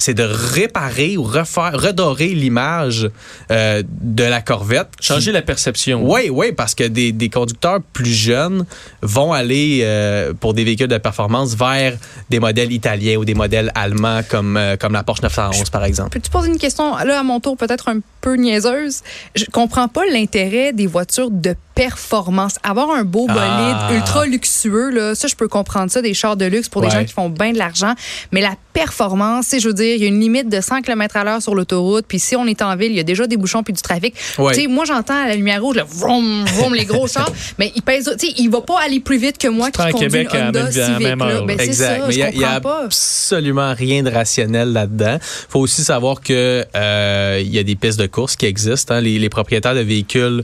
c'est 0.04 0.14
de 0.14 0.24
réparer 0.24 1.16
ou 1.16 1.24
refaire, 1.24 1.72
redorer 1.80 2.28
l'image 2.28 3.10
euh, 3.52 3.82
de 4.02 4.24
la 4.26 4.42
Corvette. 4.42 4.90
qui- 5.00 5.08
changer 5.08 5.32
la 5.32 5.42
perception. 5.42 6.02
Oui, 6.04 6.30
oui, 6.30 6.52
parce 6.52 6.76
que 6.76 6.84
des, 6.84 7.14
des 7.14 7.30
conducteurs 7.30 7.80
plus 7.94 8.12
jeunes 8.14 8.66
vont 9.02 9.32
aller 9.32 9.80
euh, 9.84 10.34
pour 10.38 10.54
des 10.54 10.66
véhicules 10.66 10.88
de 10.90 10.98
performance 10.98 11.56
vers 11.56 11.96
des 12.30 12.40
modèles 12.42 12.74
italiens 12.74 13.16
ou 13.16 13.24
des 13.24 13.34
modèles 13.34 13.72
allemands 13.76 14.22
comme, 14.28 14.58
euh, 14.58 14.76
comme 14.76 14.92
la 14.92 15.04
Porsche 15.04 15.22
911, 15.24 15.70
par 15.70 15.86
exemple. 15.86 16.10
Peux-tu 16.20 16.30
poser 16.30 16.50
une 16.50 16.58
question, 16.58 16.96
là, 16.98 17.20
à 17.20 17.24
mon 17.24 17.40
tour, 17.40 17.56
peut-être 17.56 17.88
un 17.88 18.00
peu 18.20 18.36
niaiseuse? 18.36 19.02
Je 19.36 19.46
comprends 19.52 19.88
pas 19.88 20.06
l'intérêt 20.12 20.74
des 20.74 20.88
voitures 20.88 21.32
de 21.32 21.56
performance. 21.76 22.56
Avoir 22.64 22.92
un 22.92 23.04
beau 23.04 23.28
bolide 23.28 23.40
Ah. 23.40 23.90
ultra 23.94 24.26
luxueux, 24.26 24.90
là, 24.92 25.16
ça, 25.16 25.28
je 25.28 25.36
peux 25.36 25.48
comprendre 25.48 25.92
ça, 25.92 26.02
des 26.02 26.14
chars 26.14 26.38
de 26.38 26.46
luxe 26.46 26.70
pour 26.70 26.82
des 26.82 26.90
gens 26.90 27.04
qui 27.04 27.14
font 27.14 27.30
bien 27.30 27.52
de 27.52 27.58
l'argent. 27.58 27.94
Mais 28.32 28.42
la 28.42 28.56
performance, 28.74 29.48
sais, 29.48 29.60
je 29.60 29.68
veux 29.68 29.74
dire, 29.74 29.96
il 29.96 30.02
y 30.02 30.06
a 30.06 30.08
une 30.08 30.20
limite 30.20 30.50
de 30.50 30.60
100 30.62 30.82
km 30.82 31.16
à 31.18 31.24
l'heure 31.24 31.42
sur 31.42 31.54
l'autoroute. 31.56 32.06
Puis 32.08 32.20
si 32.20 32.36
on 32.36 32.46
est 32.48 32.62
en 32.62 32.76
ville, 32.76 32.92
il 32.92 32.98
y 32.98 33.00
a 33.00 33.04
déjà 33.04 33.28
des 33.28 33.38
bouchons 33.38 33.64
puis 33.64 33.74
du 33.74 33.82
trafic. 33.82 34.16
Ouais. 34.38 34.54
Tu 34.54 34.62
sais, 34.62 34.68
moi, 34.68 34.86
j'entends 34.86 35.24
à 35.24 35.28
la 35.28 35.36
lumière 35.36 35.62
rouge, 35.62 35.76
le 35.76 35.84
vroom, 35.84 36.44
vroom, 36.46 36.74
les 36.74 36.86
gros 36.86 37.08
chars. 37.14 37.32
Mais 37.60 37.72
il 37.76 37.82
pèse, 37.82 38.12
tu 38.20 38.28
sais, 38.28 38.34
il 38.38 38.50
va 38.50 38.62
pas 38.62 38.80
aller 38.84 39.00
plus 39.00 39.18
vite 39.18 39.38
que 39.38 39.48
moi 39.48 39.70
qui 39.72 39.82
à 39.82 39.92
conduis 39.92 40.08
Québec 40.10 40.30
une 40.34 40.40
à 40.40 40.48
Honda 40.50 40.60
même- 40.64 40.68
à 40.74 40.78
la 40.78 40.86
Civic. 40.86 41.00
même 41.08 41.20
là. 41.20 41.26
heure, 41.28 41.46
Ben, 41.46 41.58
c'est 41.60 41.66
Exact. 41.66 42.00
ça, 42.02 42.08
Mais 42.08 42.14
il 42.14 42.18
y 42.20 42.24
a- 42.24 42.30
il 42.32 42.40
y, 42.40 42.44
a 42.44 42.60
absolument 42.98 43.74
rien 43.74 44.04
de 44.04 44.10
rationnel 44.12 44.74
là-dedans. 44.74 45.18
faut 45.50 45.60
aussi 45.60 45.84
savoir 45.84 46.22
que 46.22 46.66
euh, 46.76 47.40
il 47.44 47.54
y 47.54 47.60
a 47.60 47.64
des 47.64 47.76
pistes 47.76 48.00
de 48.00 48.08
course 48.08 48.36
qui 48.36 48.46
existent. 48.46 48.96
hein. 48.96 49.02
Les, 49.02 49.20
les 49.20 49.30
propriétaires 49.30 49.76
de 49.76 49.80
véhicules 49.82 50.44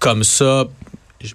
comme 0.00 0.24
ça, 0.24 0.64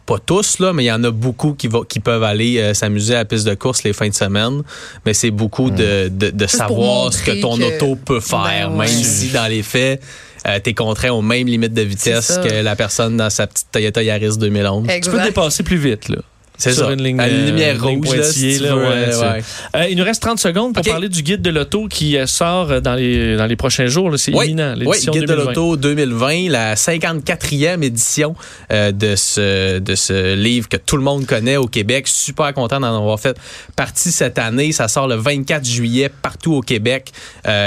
pas 0.08 0.18
tous, 0.18 0.60
là, 0.60 0.74
mais 0.74 0.84
il 0.84 0.88
y 0.88 0.92
en 0.92 1.04
a 1.04 1.12
beaucoup 1.12 1.54
qui, 1.54 1.68
va, 1.68 1.82
qui 1.88 2.00
peuvent 2.00 2.24
aller 2.24 2.58
euh, 2.58 2.74
s'amuser 2.74 3.14
à 3.14 3.20
la 3.20 3.26
piste 3.26 3.46
de 3.48 3.54
course 3.54 3.84
les 3.84 3.94
fins 3.94 4.10
de 4.10 4.14
semaine. 4.16 4.64
Mais 5.06 5.14
c'est 5.14 5.30
beaucoup 5.32 5.70
de, 5.70 6.10
de, 6.10 6.32
de 6.32 6.48
savoir 6.48 7.14
ce 7.14 7.22
que 7.24 7.40
ton 7.40 7.58
que- 7.58 7.64
auto 7.76 7.96
peut 7.96 8.20
faire, 8.20 8.70
Ben 8.72 8.78
ouais. 8.78 8.88
même 8.88 9.04
si 9.04 9.30
dans 9.30 9.46
les 9.48 9.62
faits, 9.64 10.02
euh, 10.48 10.60
t'es 10.60 10.74
contraint 10.74 11.12
aux 11.12 11.22
mêmes 11.22 11.48
limites 11.48 11.74
de 11.74 11.84
vitesse 11.84 12.40
que 12.44 12.62
la 12.64 12.76
personne 12.76 13.16
dans 13.18 13.30
sa 13.30 13.46
petite 13.48 13.68
Toyota 13.72 14.02
Yaris 14.04 14.38
2011. 14.38 14.88
Tu 15.04 15.10
peux 15.12 15.22
dépasser 15.22 15.62
plus 15.64 15.78
vite, 15.78 16.10
là. 16.10 16.18
C'est 16.58 16.74
sur 16.74 16.86
ça. 16.88 16.94
une 16.94 17.04
ligne, 17.04 17.20
à 17.20 17.28
la 17.28 17.34
euh, 17.34 17.46
lumière 17.48 17.86
ligne 17.86 18.00
rouge, 18.06 18.16
là, 18.16 18.24
si 18.24 18.60
ouais, 18.60 18.68
euh, 18.70 19.34
ouais. 19.34 19.44
Euh, 19.76 19.88
il 19.90 19.98
nous 19.98 20.04
reste 20.04 20.22
30 20.22 20.40
secondes 20.40 20.74
pour 20.74 20.84
parler 20.84 21.10
du 21.10 21.22
guide 21.22 21.42
de 21.42 21.50
l'auto 21.50 21.88
qui 21.88 22.18
sort 22.26 22.82
dans 22.82 22.96
les, 22.96 23.36
dans 23.36 23.46
les 23.46 23.56
prochains 23.56 23.88
jours. 23.88 24.12
C'est 24.18 24.34
Oui, 24.34 24.48
imminent, 24.48 24.74
oui, 24.86 24.98
Guide 25.00 25.26
2020. 25.26 25.28
de 25.28 25.34
l'auto 25.34 25.78
2020, 25.78 26.50
la 26.50 26.76
54e 26.76 27.84
édition 27.84 28.36
euh, 28.72 28.92
de, 28.92 29.16
ce, 29.16 29.80
de 29.80 29.96
ce 29.96 30.36
livre 30.36 30.70
que 30.70 30.78
tout 30.78 30.98
le 30.98 31.04
monde 31.04 31.26
connaît 31.26 31.58
au 31.58 31.68
Québec. 31.68 32.08
Super 32.08 32.54
content 32.54 32.80
d'en 32.80 32.96
avoir 32.96 33.20
fait 33.20 33.38
partie 33.76 34.12
cette 34.12 34.40
année. 34.40 34.72
Ça 34.72 34.88
sort 34.88 35.08
le 35.08 35.16
24 35.16 35.66
juillet 35.66 36.10
partout 36.22 36.54
au 36.54 36.62
Québec. 36.62 37.12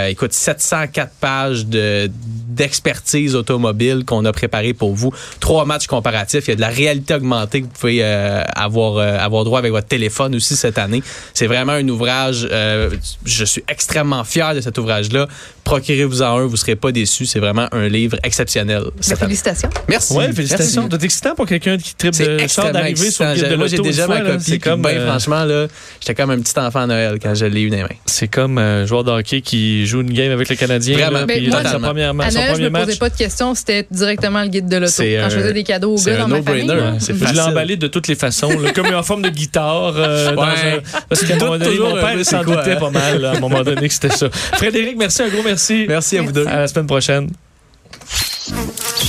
Écoute, 0.09 0.33
704 0.33 1.13
pages 1.21 1.67
de 1.67 2.11
d'expertise 2.49 3.37
automobile 3.37 4.05
qu'on 4.05 4.25
a 4.25 4.33
préparé 4.33 4.75
pour 4.75 4.93
vous. 4.93 5.13
Trois 5.39 5.65
matchs 5.65 5.87
comparatifs. 5.87 6.49
Il 6.49 6.51
y 6.51 6.53
a 6.53 6.57
de 6.57 6.61
la 6.61 6.69
réalité 6.69 7.15
augmentée 7.15 7.61
que 7.61 7.67
vous 7.67 7.73
pouvez 7.79 8.03
avoir, 8.03 8.78
euh, 8.99 9.19
avoir 9.19 9.45
droit 9.45 9.59
avec 9.59 9.73
votre 9.73 9.87
téléphone 9.89 10.35
aussi 10.35 10.57
cette 10.57 10.79
année. 10.79 11.03
C'est 11.35 11.47
vraiment 11.47 11.73
un 11.73 11.89
ouvrage. 11.89 12.47
euh, 12.51 12.91
je 13.25 13.45
suis 13.45 13.63
extrêmement 13.69 14.25
fier 14.25 14.55
de 14.55 14.61
cet 14.61 14.79
ouvrage-là. 14.79 15.27
Procurez-vous-en 15.65 16.39
un, 16.39 16.45
vous 16.47 16.53
ne 16.53 16.57
serez 16.57 16.77
pas 16.77 16.93
déçus. 16.93 17.27
C'est 17.27 17.41
vraiment 17.41 17.69
un 17.73 17.89
livre 17.89 18.17
exceptionnel. 18.23 18.85
Ben, 18.85 18.91
année. 19.11 19.17
félicitations. 19.21 19.69
Merci. 19.89 20.13
Ouais, 20.15 20.33
félicitations. 20.33 20.89
C'est 20.91 21.05
excitant 21.05 21.35
pour 21.35 21.47
quelqu'un 21.47 21.77
qui 21.77 21.95
tripe 21.95 22.15
de 22.19 22.47
char 22.49 22.73
d'arriver 22.73 23.11
sur 23.11 23.25
le 23.27 23.35
guide 23.35 23.49
de 23.51 23.57
Moi, 23.57 23.67
j'ai 23.67 23.79
déjà 23.79 24.07
ma 24.07 24.21
copie. 24.23 24.59
Comme, 24.59 24.81
ben, 24.83 24.97
euh, 24.97 25.07
franchement, 25.11 25.45
là, 25.45 25.67
j'étais 26.01 26.15
comme 26.15 26.31
un 26.31 26.39
petit 26.39 26.59
enfant 26.59 26.81
à 26.81 26.87
Noël 26.87 27.19
quand 27.23 27.35
je 27.35 27.45
l'ai 27.45 27.63
eu 27.63 27.71
dans 27.71 27.77
les 27.77 27.83
mains. 27.83 27.89
c'est 28.07 28.29
comme 28.29 28.57
un 28.59 28.87
joueur 28.87 29.05
de 29.05 29.11
hockey 29.11 29.41
qui 29.43 29.87
joue 29.87 30.01
une 30.01 30.13
game 30.13 30.33
avec 30.33 30.49
le 30.49 30.57
Canadien. 30.57 30.97
Vraiment. 30.97 31.19
là, 31.21 31.27
puis 31.27 31.41
moi, 31.49 31.51
dans 31.51 31.57
sa 31.59 31.65
totalement. 31.65 31.89
première 31.89 32.15
ma- 32.15 32.25
À 32.25 32.31
son 32.31 32.37
Noël, 32.39 32.49
je 32.49 32.53
premier 32.55 32.65
me 32.71 32.75
posais 32.75 32.87
match. 32.87 32.99
pas 32.99 33.11
de 33.11 33.17
questions, 33.17 33.55
c'était 33.55 33.87
directement 33.91 34.43
le 34.43 34.49
guide 34.49 34.69
de 34.69 34.77
l'auto. 34.79 34.93
Quand 35.03 35.29
je 35.31 35.37
faisais 35.39 35.53
des 35.53 35.65
cadeaux 35.65 35.95
aux 35.97 36.03
gars 36.03 36.17
dans 36.17 36.29
ma 36.29 36.43
famille. 36.43 36.65
no-brainer. 36.67 36.81
là. 36.93 36.97
C'est 36.99 37.15
Je 37.15 37.33
l'ai 37.35 37.41
emballé 37.41 37.77
de 37.77 37.87
toutes 37.89 38.09
les 38.09 38.15
façons, 38.15 38.49
comme 38.73 38.87
en 38.95 39.03
forme 39.03 39.23
de 39.23 39.29
guitare. 39.31 39.95
euh, 39.97 40.35
dans 40.35 40.43
Ouais. 40.43 40.83
un- 40.85 41.01
parce 41.09 41.23
qu'à 41.25 41.35
un 41.35 41.39
moment 41.39 41.59
donné, 41.59 41.79
mon 41.79 41.95
père 41.95 42.25
s'en 42.25 42.43
doutait 42.45 42.73
hein? 42.73 42.77
pas 42.77 42.91
mal 42.91 43.21
là, 43.21 43.31
à 43.33 43.37
un 43.37 43.41
moment 43.41 43.63
donné 43.63 43.89
que 43.89 43.95
c'était 43.95 44.11
ça. 44.11 44.29
Frédéric, 44.31 44.97
merci, 44.97 45.23
un 45.23 45.29
gros 45.29 45.43
merci. 45.43 45.87
Merci 45.89 46.19
à 46.19 46.23
vous 46.23 46.33
deux. 46.33 46.47
À 46.47 46.61
la 46.61 46.69
semaine 46.69 46.87
prochaine. 46.87 47.31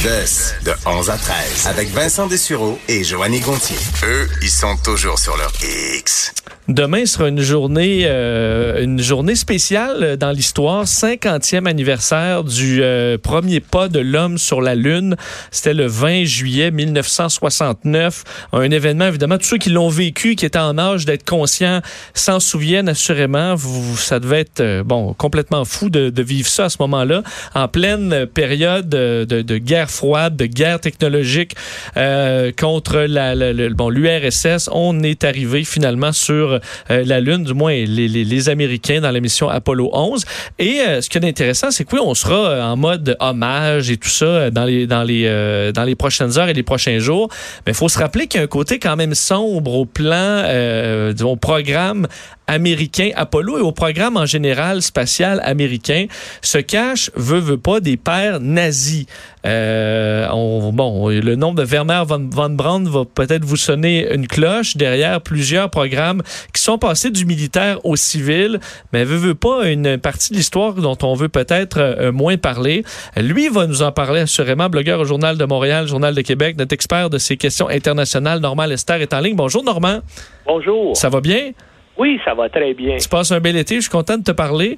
De, 0.04 0.66
de 0.66 0.74
11 0.86 1.10
à 1.10 1.18
13. 1.18 1.68
Avec 1.68 1.89
Vincent 1.92 2.28
Dessureau 2.28 2.80
et 2.88 3.04
Joanny 3.04 3.39
Gontier. 3.39 3.78
Eux, 4.06 4.30
ils 4.42 4.50
sont 4.50 4.75
toujours 4.78 5.18
sur 5.20 5.36
leur 5.38 5.51
X. 5.98 6.34
Demain 6.70 7.08
sera 7.08 7.30
une 7.30 7.42
journée, 7.42 8.04
euh, 8.04 8.84
une 8.84 9.02
journée 9.02 9.34
spéciale 9.34 10.18
dans 10.18 10.30
l'histoire, 10.30 10.86
50e 10.86 11.68
anniversaire 11.68 12.44
du 12.44 12.84
euh, 12.84 13.18
premier 13.18 13.60
pas 13.60 13.88
de 13.88 13.98
l'homme 13.98 14.38
sur 14.38 14.62
la 14.62 14.76
Lune. 14.76 15.16
C'était 15.50 15.74
le 15.74 15.88
20 15.88 16.26
juillet 16.26 16.70
1969. 16.70 18.24
Un 18.54 18.70
événement, 18.70 19.08
évidemment, 19.08 19.40
tous 19.40 19.46
ceux 19.46 19.58
qui 19.58 19.72
l'ont 19.72 19.90
vécu, 19.90 20.36
qui 20.36 20.46
étaient 20.46 20.60
en 20.60 20.78
âge 20.78 21.06
d'être 21.06 21.28
conscients, 21.28 21.82
s'en 22.14 22.40
souviennent 22.40 22.88
assurément. 22.90 23.56
Vous, 23.56 23.98
ça 23.98 24.20
devait 24.20 24.42
être, 24.42 24.60
euh, 24.60 24.84
bon, 24.84 25.16
complètement 25.16 25.66
fou 25.66 25.90
de, 25.90 26.22
vivre 26.22 26.50
ça 26.50 26.66
à 26.66 26.70
ce 26.70 26.78
moment-là, 26.82 27.24
en 27.56 27.68
pleine 27.68 28.28
période 28.28 28.90
de, 28.90 29.58
guerre 29.58 29.90
froide, 29.90 30.36
de 30.36 30.46
guerre 30.46 30.80
technologique 30.80 31.56
contre 31.96 33.00
la, 33.00 33.34
la, 33.34 33.70
bon, 33.70 33.90
l'URSS. 33.90 34.70
On 34.72 35.02
est 35.02 35.24
arrivé 35.24 35.64
finalement 35.64 36.12
sur 36.12 36.59
la 36.89 37.20
Lune, 37.20 37.44
du 37.44 37.54
moins 37.54 37.72
les, 37.72 38.08
les, 38.08 38.50
Américains 38.50 39.01
dans 39.01 39.12
la 39.12 39.20
mission 39.20 39.50
Apollo 39.50 39.89
11. 39.94 40.25
Et 40.58 40.80
euh, 40.80 41.01
ce 41.01 41.10
qui 41.10 41.18
est 41.18 41.25
intéressant, 41.25 41.72
c'est 41.72 41.84
que 41.84 41.96
oui, 41.96 42.01
on 42.04 42.13
sera 42.13 42.50
euh, 42.50 42.63
en 42.63 42.78
mode 42.78 43.16
hommage 43.20 43.92
et 43.92 43.98
tout 43.98 44.10
ça 44.10 44.50
dans 44.50 44.66
les, 44.66 44.88
dans 44.88 45.04
les, 45.04 45.72
dans 45.74 45.84
les 45.84 45.96
prochaines 45.96 46.38
heures 46.38 46.50
et 46.50 46.54
les 46.54 46.63
prochains 46.63 47.00
jours. 47.00 47.30
Mais 47.66 47.74
il 47.74 47.75
faut 47.75 47.89
se 47.89 48.00
rappeler 48.00 48.28
qu'il 48.28 48.39
y 48.39 48.42
a 48.42 48.46
un 48.46 48.48
côté 48.48 48.80
quand 48.80 48.96
même 48.96 49.13
sombre 49.13 49.74
au 49.74 49.86
plan, 49.86 50.44
euh, 50.46 51.13
du 51.13 51.24
programme 51.39 52.08
américain 52.50 53.12
Apollo 53.15 53.60
et 53.60 53.62
au 53.62 53.72
programme 53.72 54.18
en 54.18 54.25
général 54.25 54.82
spatial 54.82 55.39
américain 55.46 56.08
se 56.41 56.58
cache, 56.58 57.12
veut, 57.15 57.39
veut 57.39 57.58
pas, 57.58 57.79
des 57.79 57.96
pères 57.96 58.39
nazis. 58.39 59.06
Euh, 59.46 60.27
on, 60.34 60.74
bon, 60.74 61.08
le 61.08 61.36
nom 61.36 61.53
de 61.53 61.63
Werner 61.63 62.03
von, 62.06 62.27
von 62.29 62.50
Braun 62.50 62.84
va 62.84 63.06
peut-être 63.06 63.46
vous 63.46 63.56
sonner 63.56 64.12
une 64.13 64.27
cloche 64.27 64.75
derrière 64.75 65.22
plusieurs 65.22 65.70
programmes 65.70 66.22
qui 66.53 66.62
sont 66.62 66.77
passés 66.77 67.12
du 67.12 67.25
militaire 67.25 67.79
au 67.86 67.96
civil, 67.96 68.60
mais 68.91 69.06
veut, 69.06 69.15
veut 69.15 69.36
pas 69.36 69.70
une 69.70 69.98
partie 69.98 70.32
de 70.32 70.38
l'histoire 70.38 70.74
dont 70.74 70.98
on 71.03 71.13
veut 71.13 71.29
peut-être 71.29 71.77
euh, 71.79 72.12
moins 72.12 72.38
parler. 72.38 72.84
Lui 73.15 73.48
va 73.48 73.68
nous 73.68 73.82
en 73.82 73.91
parler 73.91 74.22
assurément, 74.22 74.70
blogueur 74.70 75.00
au 75.00 75.06
Journal 75.06 75.38
de 75.38 75.46
Montréal, 75.46 75.88
Journal 75.88 76.15
de 76.15 76.22
Québec, 76.22 76.58
notre 76.58 76.74
expert 76.74 77.10
de 77.10 77.18
ces 77.18 77.38
questions 77.38 77.70
internationales. 77.70 78.39
Normand 78.39 78.65
Lester 78.65 78.96
est 79.00 79.13
en 79.13 79.20
ligne. 79.20 79.36
Bonjour 79.36 79.63
Normand. 79.63 80.00
Bonjour. 80.46 80.98
Ça 80.98 81.10
va 81.10 81.22
bien? 81.22 81.51
Oui, 82.00 82.20
ça 82.25 82.34
va 82.34 82.50
très 82.50 82.74
bien. 82.74 82.98
Tu 82.98 83.10
passes 83.10 83.32
un 83.32 83.39
bel 83.39 83.58
été, 83.58 83.75
je 83.75 83.82
suis 83.82 83.89
content 83.89 84.18
de 84.18 84.24
te 84.24 84.32
parler. 84.32 84.77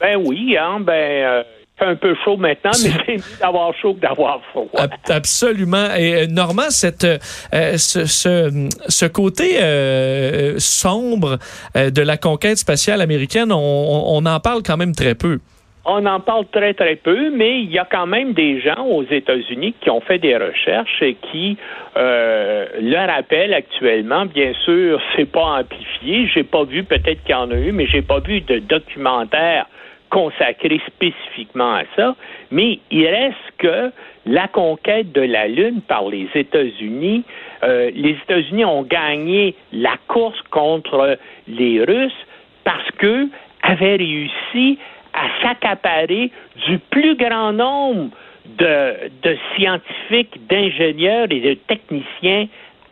Ben 0.00 0.16
oui, 0.16 0.56
hein, 0.58 0.80
ben 0.80 0.92
euh, 0.92 1.42
c'est 1.78 1.84
un 1.84 1.96
peu 1.96 2.14
chaud 2.24 2.36
maintenant, 2.36 2.70
mais 2.82 2.90
c'est 3.06 3.16
mieux 3.16 3.22
d'avoir 3.40 3.74
chaud 3.74 3.94
que 3.94 4.00
d'avoir 4.00 4.40
froid. 4.50 4.68
Absolument. 5.08 5.94
Et 5.94 6.14
euh, 6.14 6.26
Normand, 6.26 6.70
cette, 6.70 7.04
euh, 7.04 7.76
ce, 7.76 8.06
ce, 8.06 8.68
ce, 8.88 9.06
côté 9.06 9.58
euh, 9.60 10.58
sombre 10.58 11.38
de 11.74 12.02
la 12.02 12.16
conquête 12.16 12.56
spatiale 12.56 13.02
américaine, 13.02 13.52
on, 13.52 13.58
on, 13.58 14.24
en 14.24 14.40
parle 14.40 14.62
quand 14.62 14.76
même 14.76 14.94
très 14.94 15.14
peu. 15.14 15.38
On 15.88 16.04
en 16.04 16.18
parle 16.18 16.46
très, 16.46 16.74
très 16.74 16.96
peu, 16.96 17.30
mais 17.30 17.60
il 17.60 17.70
y 17.70 17.78
a 17.78 17.86
quand 17.88 18.08
même 18.08 18.32
des 18.32 18.60
gens 18.60 18.84
aux 18.86 19.04
États-Unis 19.04 19.72
qui 19.80 19.88
ont 19.88 20.00
fait 20.00 20.18
des 20.18 20.36
recherches 20.36 21.00
et 21.00 21.14
qui 21.14 21.56
euh, 21.96 22.66
le 22.80 23.06
rappellent 23.06 23.54
actuellement. 23.54 24.26
Bien 24.26 24.52
sûr, 24.64 25.00
c'est 25.16 25.30
pas 25.30 25.60
amplifié. 25.60 26.26
J'ai 26.34 26.42
pas 26.42 26.64
vu, 26.64 26.82
peut-être 26.82 27.22
qu'il 27.22 27.30
y 27.30 27.34
en 27.34 27.52
a 27.52 27.54
eu, 27.54 27.70
mais 27.70 27.86
j'ai 27.86 28.02
pas 28.02 28.18
vu 28.18 28.40
de 28.40 28.58
documentaire 28.58 29.66
consacré 30.10 30.80
spécifiquement 30.88 31.74
à 31.74 31.82
ça. 31.94 32.16
Mais 32.50 32.80
il 32.90 33.06
reste 33.06 33.36
que 33.58 33.92
la 34.26 34.48
conquête 34.48 35.12
de 35.12 35.20
la 35.20 35.46
Lune 35.46 35.82
par 35.86 36.08
les 36.08 36.28
États-Unis, 36.34 37.22
euh, 37.62 37.92
les 37.94 38.16
États-Unis 38.24 38.64
ont 38.64 38.82
gagné 38.82 39.54
la 39.72 39.96
course 40.08 40.40
contre 40.50 41.16
les 41.46 41.84
Russes 41.84 42.26
parce 42.64 42.90
qu'eux 42.98 43.28
avaient 43.62 43.96
réussi 43.96 44.78
à 45.16 45.42
s'accaparer 45.42 46.30
du 46.66 46.78
plus 46.78 47.16
grand 47.16 47.52
nombre 47.52 48.10
de, 48.58 49.36
scientifiques, 49.56 50.46
d'ingénieurs 50.48 51.26
et 51.30 51.40
de 51.40 51.54
techniciens 51.54 52.46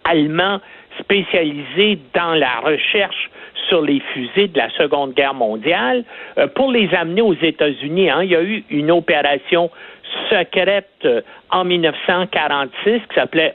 allemands 0.04 0.60
spécialisés 0.98 1.98
dans 2.14 2.34
la 2.34 2.60
recherche 2.60 3.30
sur 3.68 3.82
les 3.82 4.00
fusées 4.12 4.48
de 4.48 4.58
la 4.58 4.70
Seconde 4.70 5.14
Guerre 5.14 5.34
mondiale 5.34 6.04
euh, 6.38 6.46
pour 6.48 6.70
les 6.70 6.92
amener 6.94 7.22
aux 7.22 7.34
États-Unis. 7.34 8.10
Hein. 8.10 8.22
Il 8.22 8.30
y 8.30 8.36
a 8.36 8.42
eu 8.42 8.64
une 8.70 8.90
opération 8.90 9.70
secrète 10.30 10.90
euh, 11.04 11.22
en 11.50 11.64
1946 11.64 12.74
qui 12.84 13.14
s'appelait 13.14 13.54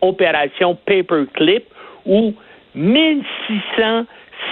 Opération 0.00 0.76
Paperclip 0.86 1.64
où 2.06 2.34
1600 2.74 4.06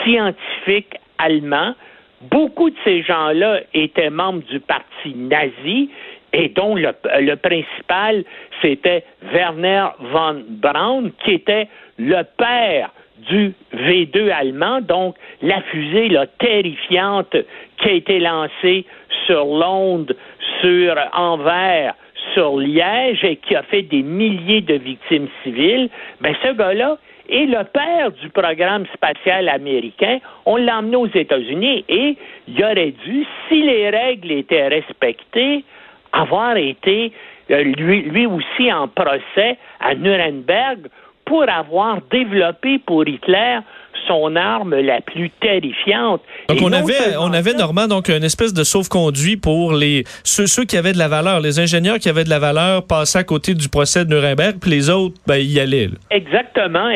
scientifiques 0.05 0.95
allemands 1.19 1.75
Beaucoup 2.23 2.71
de 2.71 2.77
ces 2.85 3.03
gens-là 3.03 3.61
étaient 3.75 4.11
membres 4.11 4.43
du 4.51 4.61
parti 4.61 5.15
nazi 5.15 5.91
et 6.33 6.49
dont 6.49 6.75
le, 6.75 7.37
principal, 7.37 8.25
c'était 8.61 9.05
Werner 9.33 9.87
von 10.01 10.43
Braun, 10.49 11.11
qui 11.25 11.33
était 11.33 11.69
le 11.97 12.23
père 12.37 12.91
du 13.29 13.55
V2 13.75 14.31
allemand, 14.31 14.81
donc 14.81 15.17
la 15.43 15.61
fusée 15.63 16.09
là, 16.09 16.27
terrifiante 16.39 17.37
qui 17.79 17.89
a 17.89 17.93
été 17.93 18.19
lancée 18.21 18.85
sur 19.27 19.45
l'onde, 19.45 20.15
sur 20.61 20.95
Anvers, 21.13 21.95
sur 22.35 22.59
Liège 22.59 23.25
et 23.25 23.37
qui 23.37 23.55
a 23.57 23.63
fait 23.63 23.83
des 23.83 24.03
milliers 24.03 24.61
de 24.61 24.75
victimes 24.75 25.29
civiles, 25.43 25.89
ben 26.21 26.35
ce 26.43 26.53
gars-là, 26.53 26.99
et 27.29 27.47
le 27.47 27.65
père 27.65 28.11
du 28.13 28.29
programme 28.31 28.87
spatial 28.95 29.49
américain, 29.49 30.19
on 30.47 30.57
l'a 30.57 30.79
emmené 30.79 30.97
aux 30.97 31.07
États-Unis 31.07 31.85
et 31.89 32.17
il 32.49 32.65
aurait 32.65 32.95
dû, 33.05 33.27
si 33.49 33.63
les 33.63 33.91
règles 33.91 34.33
étaient 34.33 34.69
respectées, 34.69 35.65
avoir 36.13 36.57
été 36.57 37.13
euh, 37.51 37.63
lui, 37.65 38.03
lui 38.03 38.27
aussi 38.27 38.73
en 38.73 38.89
procès 38.89 39.59
à 39.81 39.95
Nuremberg 39.95 40.89
pour 41.25 41.49
avoir 41.49 41.99
développé 42.11 42.79
pour 42.79 43.07
Hitler 43.07 43.59
son 44.07 44.37
arme 44.37 44.75
la 44.77 45.01
plus 45.01 45.31
terrifiante. 45.31 46.23
Donc, 46.49 46.59
on 46.63 46.73
avait, 46.73 47.17
on 47.19 47.33
avait, 47.33 47.55
Normand, 47.55 47.87
donc, 47.87 48.09
une 48.09 48.25
espèce 48.25 48.55
de 48.55 48.65
sauve-conduit 48.65 49.37
pour 49.37 49.73
les, 49.73 50.05
ceux, 50.25 50.47
ceux 50.47 50.65
qui 50.65 50.77
avaient 50.77 50.93
de 50.93 50.99
la 50.99 51.09
valeur. 51.09 51.41
Les 51.41 51.61
ingénieurs 51.61 51.99
qui 51.99 52.09
avaient 52.09 52.25
de 52.25 52.31
la 52.31 52.39
valeur 52.39 52.87
passaient 52.87 53.19
à 53.19 53.25
côté 53.25 53.55
du 53.55 53.69
procès 53.69 54.05
de 54.05 54.15
Nuremberg, 54.15 54.57
puis 54.61 54.71
les 54.71 54.91
autres, 54.91 55.17
ben, 55.27 55.37
y 55.37 55.59
allaient. 55.61 55.87
Là. 55.87 55.99
Exactement. 56.11 56.89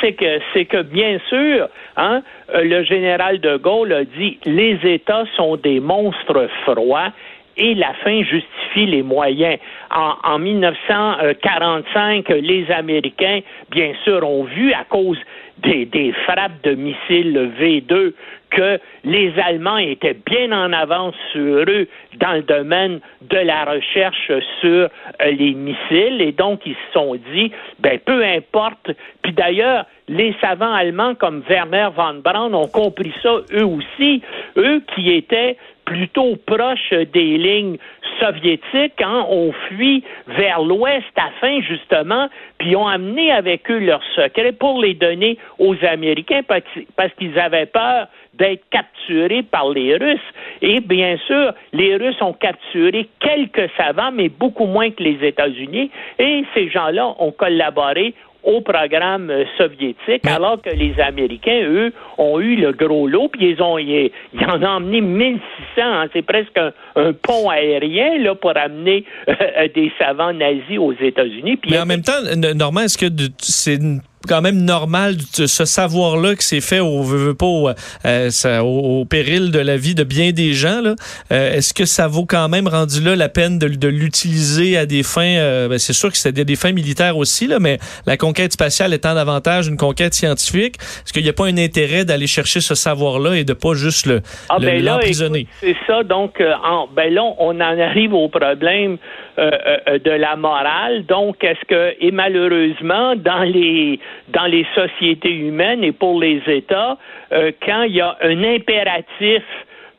C'est 0.00 0.12
que, 0.12 0.40
c'est 0.52 0.64
que, 0.64 0.82
bien 0.82 1.18
sûr, 1.28 1.68
hein, 1.96 2.22
euh, 2.54 2.62
le 2.62 2.84
général 2.84 3.40
de 3.40 3.56
Gaulle 3.56 3.92
a 3.92 4.04
dit, 4.04 4.38
les 4.44 4.78
États 4.84 5.24
sont 5.36 5.56
des 5.56 5.80
monstres 5.80 6.48
froids 6.64 7.12
et 7.60 7.74
la 7.74 7.92
fin 8.02 8.22
justifie 8.22 8.86
les 8.86 9.02
moyens. 9.02 9.58
En, 9.94 10.14
en, 10.24 10.38
1945, 10.38 12.28
les 12.28 12.70
Américains, 12.70 13.40
bien 13.70 13.92
sûr, 14.02 14.26
ont 14.28 14.44
vu 14.44 14.72
à 14.72 14.84
cause 14.84 15.18
des, 15.58 15.84
des 15.84 16.12
frappes 16.24 16.62
de 16.64 16.74
missiles 16.74 17.52
V2 17.60 18.14
que 18.50 18.80
les 19.04 19.32
Allemands 19.38 19.78
étaient 19.78 20.16
bien 20.26 20.50
en 20.52 20.72
avance 20.72 21.14
sur 21.32 21.64
eux 21.68 21.86
dans 22.18 22.32
le 22.32 22.42
domaine 22.42 23.00
de 23.22 23.36
la 23.36 23.64
recherche 23.64 24.32
sur 24.60 24.68
euh, 24.68 24.88
les 25.20 25.54
missiles 25.54 26.20
et 26.20 26.32
donc 26.32 26.60
ils 26.66 26.74
se 26.74 26.92
sont 26.92 27.14
dit 27.32 27.52
ben 27.78 27.98
peu 28.04 28.24
importe 28.24 28.90
puis 29.22 29.32
d'ailleurs 29.32 29.84
les 30.08 30.34
savants 30.40 30.72
allemands 30.72 31.14
comme 31.14 31.44
Werner 31.48 31.88
von 31.94 32.14
Braun 32.24 32.52
ont 32.54 32.66
compris 32.66 33.12
ça 33.22 33.36
eux 33.52 33.66
aussi 33.66 34.22
eux 34.56 34.82
qui 34.94 35.12
étaient 35.12 35.56
plutôt 35.90 36.36
proches 36.46 36.92
des 37.12 37.36
lignes 37.36 37.76
soviétiques 38.20 39.02
hein, 39.02 39.26
ont 39.28 39.50
fui 39.66 40.04
vers 40.28 40.62
l'ouest 40.62 41.12
afin 41.16 41.60
justement, 41.62 42.28
puis 42.58 42.76
ont 42.76 42.86
amené 42.86 43.32
avec 43.32 43.68
eux 43.68 43.80
leurs 43.80 44.04
secrets 44.14 44.52
pour 44.52 44.80
les 44.80 44.94
donner 44.94 45.36
aux 45.58 45.74
Américains 45.82 46.42
parce 46.44 47.12
qu'ils 47.18 47.36
avaient 47.40 47.66
peur 47.66 48.06
d'être 48.34 48.62
capturés 48.70 49.42
par 49.42 49.70
les 49.70 49.96
Russes. 49.96 50.20
Et 50.62 50.78
bien 50.78 51.16
sûr, 51.26 51.52
les 51.72 51.96
Russes 51.96 52.22
ont 52.22 52.34
capturé 52.34 53.08
quelques 53.18 53.68
savants, 53.76 54.12
mais 54.12 54.28
beaucoup 54.28 54.66
moins 54.66 54.90
que 54.92 55.02
les 55.02 55.18
États-Unis. 55.26 55.90
Et 56.20 56.44
ces 56.54 56.70
gens-là 56.70 57.16
ont 57.18 57.32
collaboré 57.32 58.14
au 58.42 58.60
programme 58.60 59.30
euh, 59.30 59.44
soviétique, 59.58 60.26
alors 60.26 60.60
que 60.60 60.70
les 60.70 60.98
Américains, 61.00 61.62
eux, 61.62 61.92
ont 62.18 62.40
eu 62.40 62.56
le 62.56 62.72
gros 62.72 63.06
lot, 63.06 63.28
puis 63.28 63.50
ils 63.50 63.62
ont, 63.62 63.78
ils, 63.78 64.10
ils 64.32 64.44
en 64.44 64.62
ont 64.62 64.76
emmené 64.76 65.00
1600. 65.00 65.42
Hein, 65.78 66.06
c'est 66.12 66.22
presque 66.22 66.56
un, 66.56 66.72
un, 66.96 67.12
pont 67.12 67.50
aérien 67.50 68.18
là 68.18 68.34
pour 68.34 68.56
amener 68.56 69.04
euh, 69.28 69.68
des 69.74 69.92
savants 69.98 70.32
nazis 70.32 70.78
aux 70.78 70.92
États-Unis. 70.92 71.58
Mais 71.68 71.78
en 71.78 71.86
même 71.86 72.02
temps, 72.02 72.12
Normand, 72.54 72.80
est-ce 72.82 72.98
que 72.98 73.06
c'est 73.38 73.76
une 73.76 74.00
quand 74.28 74.42
même 74.42 74.64
normal 74.64 75.16
de 75.38 75.46
ce 75.46 75.64
savoir-là 75.64 76.34
qui 76.34 76.44
s'est 76.46 76.60
fait 76.60 76.80
au, 76.80 77.02
veut, 77.02 77.18
veut 77.18 77.34
pas, 77.34 77.46
au, 77.46 77.70
euh, 78.04 78.30
ça, 78.30 78.62
au, 78.64 79.00
au 79.00 79.04
péril 79.04 79.50
de 79.50 79.58
la 79.58 79.76
vie 79.76 79.94
de 79.94 80.04
bien 80.04 80.32
des 80.32 80.52
gens. 80.52 80.80
là. 80.82 80.94
Euh, 81.32 81.54
Est-ce 81.54 81.72
que 81.72 81.84
ça 81.86 82.06
vaut 82.06 82.26
quand 82.26 82.48
même 82.48 82.68
rendu 82.68 83.00
là 83.02 83.16
la 83.16 83.28
peine 83.28 83.58
de, 83.58 83.68
de 83.68 83.88
l'utiliser 83.88 84.76
à 84.76 84.86
des 84.86 85.02
fins, 85.02 85.22
euh, 85.38 85.68
ben, 85.68 85.78
c'est 85.78 85.92
sûr 85.92 86.10
que 86.10 86.18
c'était 86.18 86.44
des 86.44 86.56
fins 86.56 86.72
militaires 86.72 87.16
aussi, 87.16 87.46
là, 87.46 87.58
mais 87.60 87.78
la 88.06 88.16
conquête 88.16 88.52
spatiale 88.52 88.92
étant 88.92 89.14
davantage 89.14 89.68
une 89.68 89.76
conquête 89.76 90.14
scientifique, 90.14 90.76
est-ce 90.78 91.12
qu'il 91.12 91.22
n'y 91.22 91.28
a 91.28 91.32
pas 91.32 91.46
un 91.46 91.56
intérêt 91.56 92.04
d'aller 92.04 92.26
chercher 92.26 92.60
ce 92.60 92.74
savoir-là 92.74 93.36
et 93.36 93.44
de 93.44 93.52
pas 93.54 93.74
juste 93.74 94.06
le 94.06 94.20
Ah, 94.48 94.58
ben 94.60 94.84
l'emprisonner? 94.84 95.46
c'est 95.60 95.76
ça. 95.86 96.02
Donc, 96.02 96.40
euh, 96.40 96.52
en, 96.64 96.88
ben 96.94 97.12
là, 97.12 97.22
on 97.38 97.54
en 97.60 97.78
arrive 97.80 98.12
au 98.14 98.28
problème 98.28 98.98
euh, 99.38 99.50
euh, 99.88 99.98
de 99.98 100.10
la 100.10 100.36
morale. 100.36 101.04
Donc, 101.06 101.42
est-ce 101.42 101.64
que, 101.66 101.94
et 102.00 102.10
malheureusement, 102.10 103.14
dans 103.16 103.42
les, 103.42 103.98
dans 104.28 104.46
les 104.46 104.66
sociétés 104.74 105.34
humaines 105.34 105.84
et 105.84 105.92
pour 105.92 106.20
les 106.20 106.42
États, 106.46 106.98
euh, 107.32 107.52
quand 107.64 107.82
il 107.84 107.96
y 107.96 108.00
a 108.00 108.16
un 108.22 108.42
impératif 108.44 109.42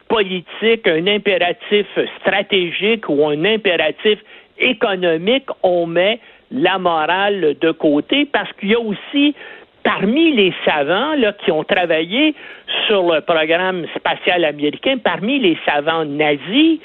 politique, 0.08 0.88
un 0.88 1.08
impératif 1.08 1.88
stratégique 2.20 3.08
ou 3.08 3.28
un 3.28 3.46
impératif 3.46 4.20
économique, 4.58 5.48
on 5.64 5.86
met 5.86 6.20
la 6.52 6.78
morale 6.78 7.56
de 7.60 7.72
côté 7.72 8.26
parce 8.26 8.52
qu'il 8.54 8.70
y 8.70 8.76
a 8.76 8.80
aussi 8.80 9.34
parmi 9.84 10.34
les 10.34 10.54
savants 10.66 11.14
qui 11.44 11.52
ont 11.52 11.64
travaillé 11.64 12.36
sur 12.88 13.14
le 13.14 13.22
programme 13.22 13.86
spatial 13.96 14.46
américain, 14.46 14.98
parmi 15.04 15.40
les 15.40 15.58
savants 15.66 16.06
nazis, 16.06 16.80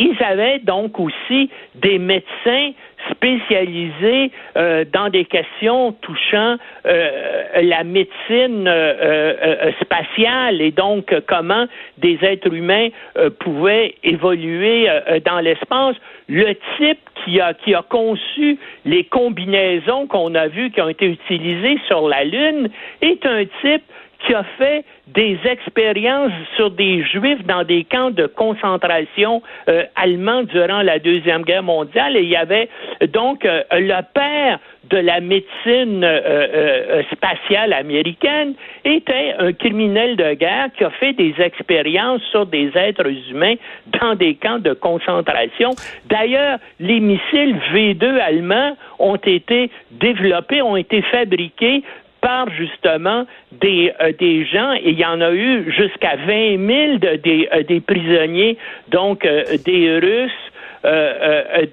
ils 0.00 0.16
avaient 0.22 0.60
donc 0.60 0.98
aussi 0.98 1.50
des 1.74 1.98
médecins 1.98 2.72
spécialisés 3.10 4.30
euh, 4.56 4.84
dans 4.92 5.10
des 5.10 5.26
questions 5.26 5.92
touchant 6.00 6.56
euh, 6.86 7.62
la 7.62 7.84
médecine 7.84 8.66
euh, 8.66 9.34
euh, 9.42 9.72
spatiale 9.80 10.60
et 10.62 10.70
donc 10.70 11.12
euh, 11.12 11.20
comment 11.26 11.66
des 11.98 12.18
êtres 12.22 12.52
humains 12.52 12.88
euh, 13.18 13.28
pouvaient 13.28 13.94
évoluer 14.02 14.88
euh, 14.88 15.20
dans 15.20 15.40
l'espace. 15.40 15.96
Le 16.28 16.54
type 16.78 17.00
qui 17.24 17.40
a, 17.40 17.52
qui 17.52 17.74
a 17.74 17.82
conçu 17.82 18.58
les 18.86 19.04
combinaisons 19.04 20.06
qu'on 20.06 20.34
a 20.34 20.48
vues 20.48 20.70
qui 20.70 20.80
ont 20.80 20.88
été 20.88 21.06
utilisées 21.06 21.78
sur 21.86 22.08
la 22.08 22.24
Lune 22.24 22.70
est 23.02 23.26
un 23.26 23.44
type 23.60 23.82
qui 24.26 24.34
a 24.34 24.44
fait 24.58 24.84
des 25.08 25.38
expériences 25.44 26.32
sur 26.56 26.70
des 26.70 27.02
juifs 27.04 27.44
dans 27.46 27.64
des 27.64 27.84
camps 27.84 28.10
de 28.10 28.26
concentration 28.26 29.42
euh, 29.68 29.84
allemands 29.96 30.42
durant 30.42 30.82
la 30.82 30.98
Deuxième 30.98 31.42
Guerre 31.42 31.62
mondiale. 31.62 32.16
Et 32.16 32.22
il 32.22 32.28
y 32.28 32.36
avait 32.36 32.68
donc 33.12 33.44
euh, 33.44 33.62
le 33.72 34.00
père 34.14 34.58
de 34.88 34.98
la 34.98 35.20
médecine 35.20 36.02
euh, 36.04 37.02
spatiale 37.12 37.72
américaine 37.72 38.54
était 38.84 39.34
un 39.38 39.52
criminel 39.52 40.16
de 40.16 40.34
guerre 40.34 40.68
qui 40.76 40.84
a 40.84 40.90
fait 40.90 41.12
des 41.12 41.34
expériences 41.38 42.22
sur 42.30 42.46
des 42.46 42.70
êtres 42.74 43.10
humains 43.30 43.54
dans 44.00 44.14
des 44.14 44.34
camps 44.34 44.58
de 44.58 44.72
concentration. 44.72 45.70
D'ailleurs, 46.06 46.58
les 46.78 47.00
missiles 47.00 47.56
V2 47.72 48.18
allemands 48.20 48.76
ont 48.98 49.16
été 49.16 49.70
développés, 49.92 50.62
ont 50.62 50.76
été 50.76 51.02
fabriqués 51.02 51.82
par 52.20 52.50
justement 52.50 53.26
des, 53.52 53.92
euh, 54.00 54.12
des 54.18 54.44
gens, 54.44 54.72
et 54.74 54.90
il 54.90 54.98
y 54.98 55.04
en 55.04 55.20
a 55.20 55.32
eu 55.32 55.70
jusqu'à 55.72 56.16
20 56.16 56.26
000 56.26 56.98
de, 56.98 57.16
des, 57.16 57.48
euh, 57.52 57.62
des 57.62 57.80
prisonniers, 57.80 58.56
donc 58.88 59.24
euh, 59.24 59.44
des 59.64 59.98
Russes, 59.98 60.32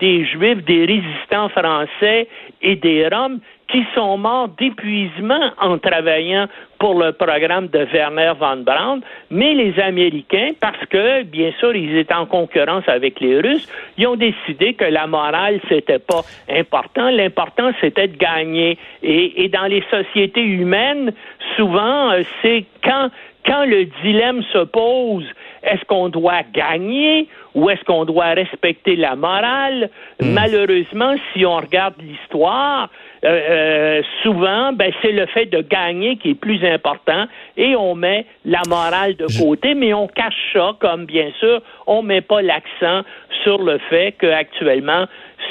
des 0.01 0.25
Juifs, 0.25 0.65
des 0.65 0.85
résistants 0.85 1.47
français 1.49 2.27
et 2.61 2.75
des 2.75 3.07
Roms 3.07 3.39
qui 3.67 3.85
sont 3.93 4.17
morts 4.17 4.49
d'épuisement 4.57 5.51
en 5.59 5.77
travaillant 5.77 6.47
pour 6.79 6.93
le 7.01 7.11
programme 7.11 7.67
de 7.67 7.79
Werner 7.91 8.33
von 8.39 8.57
Braun, 8.57 9.01
mais 9.29 9.53
les 9.53 9.79
Américains, 9.79 10.51
parce 10.59 10.85
que, 10.89 11.23
bien 11.23 11.51
sûr, 11.59 11.75
ils 11.75 11.97
étaient 11.97 12.13
en 12.13 12.25
concurrence 12.25 12.83
avec 12.87 13.19
les 13.19 13.39
Russes, 13.39 13.67
ils 13.97 14.07
ont 14.07 14.15
décidé 14.15 14.73
que 14.73 14.85
la 14.85 15.07
morale, 15.07 15.59
c'était 15.67 15.99
pas 15.99 16.21
important. 16.49 17.09
L'important, 17.09 17.71
c'était 17.81 18.07
de 18.07 18.17
gagner. 18.17 18.77
Et, 19.03 19.43
et 19.43 19.49
dans 19.49 19.65
les 19.65 19.83
sociétés 19.89 20.43
humaines, 20.43 21.11
souvent, 21.55 22.11
euh, 22.11 22.21
c'est 22.41 22.65
quand, 22.83 23.09
quand 23.45 23.65
le 23.65 23.85
dilemme 24.03 24.43
se 24.53 24.63
pose, 24.65 25.25
est-ce 25.67 25.83
qu'on 25.85 26.09
doit 26.09 26.43
gagner 26.53 27.27
ou 27.53 27.69
est-ce 27.69 27.83
qu'on 27.83 28.05
doit 28.05 28.33
respecter 28.33 28.95
la 28.95 29.15
morale? 29.15 29.89
Malheureusement, 30.21 31.15
si 31.33 31.45
on 31.45 31.57
regarde 31.57 31.95
l'histoire, 31.99 32.89
euh, 33.25 33.27
euh, 33.27 34.01
souvent, 34.21 34.73
ben, 34.73 34.91
c'est 35.01 35.11
le 35.11 35.25
fait 35.27 35.47
de 35.47 35.61
gagner 35.61 36.17
qui 36.17 36.31
est 36.31 36.35
plus 36.35 36.63
important 36.63 37.25
et 37.57 37.75
on 37.75 37.95
met 37.95 38.25
la 38.45 38.61
morale 38.67 39.15
de 39.15 39.25
côté, 39.39 39.73
mais 39.73 39.93
on 39.93 40.07
cache 40.07 40.53
ça 40.53 40.75
comme, 40.79 41.05
bien 41.05 41.31
sûr, 41.39 41.61
on 41.87 42.01
met 42.03 42.21
pas 42.21 42.41
l'accent 42.41 43.01
sur 43.43 43.61
le 43.61 43.79
fait 43.89 44.13
qu'actuellement, 44.19 45.05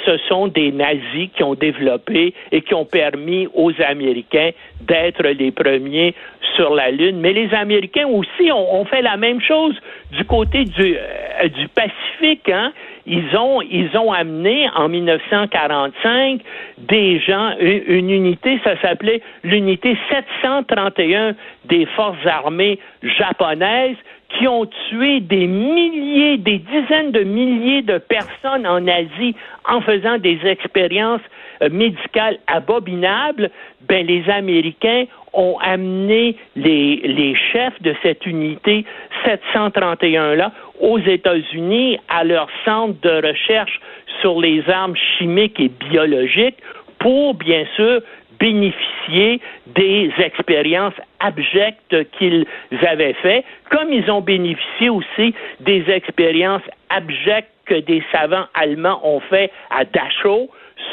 ce 0.05 0.17
sont 0.29 0.49
des 0.49 0.73
nazis 0.73 1.29
qui 1.35 1.43
ont 1.43 1.55
développé 1.55 2.35
et 2.53 2.63
qui 2.63 2.75
ont 2.75 2.85
permis 2.85 3.49
aux 3.55 3.73
Américains 3.87 4.51
d'être 4.81 5.23
les 5.27 5.51
premiers 5.51 6.15
sur 6.55 6.75
la 6.75 6.91
Lune. 6.91 7.19
Mais 7.21 7.33
les 7.33 7.53
Américains 7.55 8.07
aussi 8.07 8.51
ont, 8.53 8.85
fait 8.85 9.03
la 9.03 9.17
même 9.17 9.41
chose 9.41 9.75
du 10.13 10.25
côté 10.25 10.65
du, 10.65 10.97
euh, 10.97 11.49
Pacifique. 11.75 12.49
Hein? 12.49 12.73
Ils 13.07 13.37
ont, 13.37 14.13
amené 14.13 14.69
en 14.75 14.89
1945 14.89 16.41
des 16.79 17.21
gens, 17.21 17.53
une 17.61 18.11
unité, 18.11 18.59
ça 18.65 18.81
s'appelait 18.81 19.21
l'unité 19.45 19.97
731 20.11 21.35
des 21.67 21.87
forces 21.87 22.25
armées 22.27 22.79
japonaises 23.03 23.97
qui 24.37 24.49
ont 24.49 24.67
tué 24.89 25.21
des 25.21 25.47
milliers, 25.47 26.37
des 26.37 26.59
dizaines 26.59 27.13
de 27.13 27.23
milliers 27.23 27.83
de 27.83 27.99
personnes 27.99 28.67
en 28.67 28.87
Asie 28.87 29.35
en 29.65 29.81
faisant 29.81 30.19
des 30.19 30.39
expériences 30.45 31.21
euh, 31.63 31.69
médicales 31.71 32.39
abominables, 32.47 33.51
ben 33.89 34.07
les 34.07 34.29
Américains 34.29 35.05
ont 35.33 35.59
amené 35.61 36.37
les, 36.55 36.97
les 36.97 37.35
chefs 37.53 37.81
de 37.83 37.95
cette 38.03 38.27
unité 38.27 38.85
731-là 39.25 40.53
aux 40.81 40.99
États-Unis 40.99 41.99
à 42.09 42.25
leur 42.25 42.49
centre 42.65 42.99
de 43.03 43.27
recherche 43.27 43.81
sur 44.21 44.41
les 44.41 44.69
armes 44.69 44.97
chimiques 45.19 45.61
et 45.61 45.69
biologiques 45.69 46.59
pour, 46.99 47.35
bien 47.35 47.65
sûr, 47.77 48.01
bénéficier 48.39 49.41
des 49.67 50.11
expériences 50.19 50.95
abjectes 51.21 52.11
qu'ils 52.19 52.47
avaient 52.87 53.15
fait, 53.15 53.45
comme 53.71 53.93
ils 53.93 54.11
ont 54.11 54.21
bénéficié 54.21 54.89
aussi 54.89 55.35
des 55.61 55.85
expériences 55.91 56.63
abjectes 56.91 57.51
que 57.67 57.81
des 57.81 58.03
savants 58.13 58.47
allemands 58.55 59.01
ont 59.05 59.21
fait 59.21 59.51
à 59.71 59.85
Dachau 59.85 60.51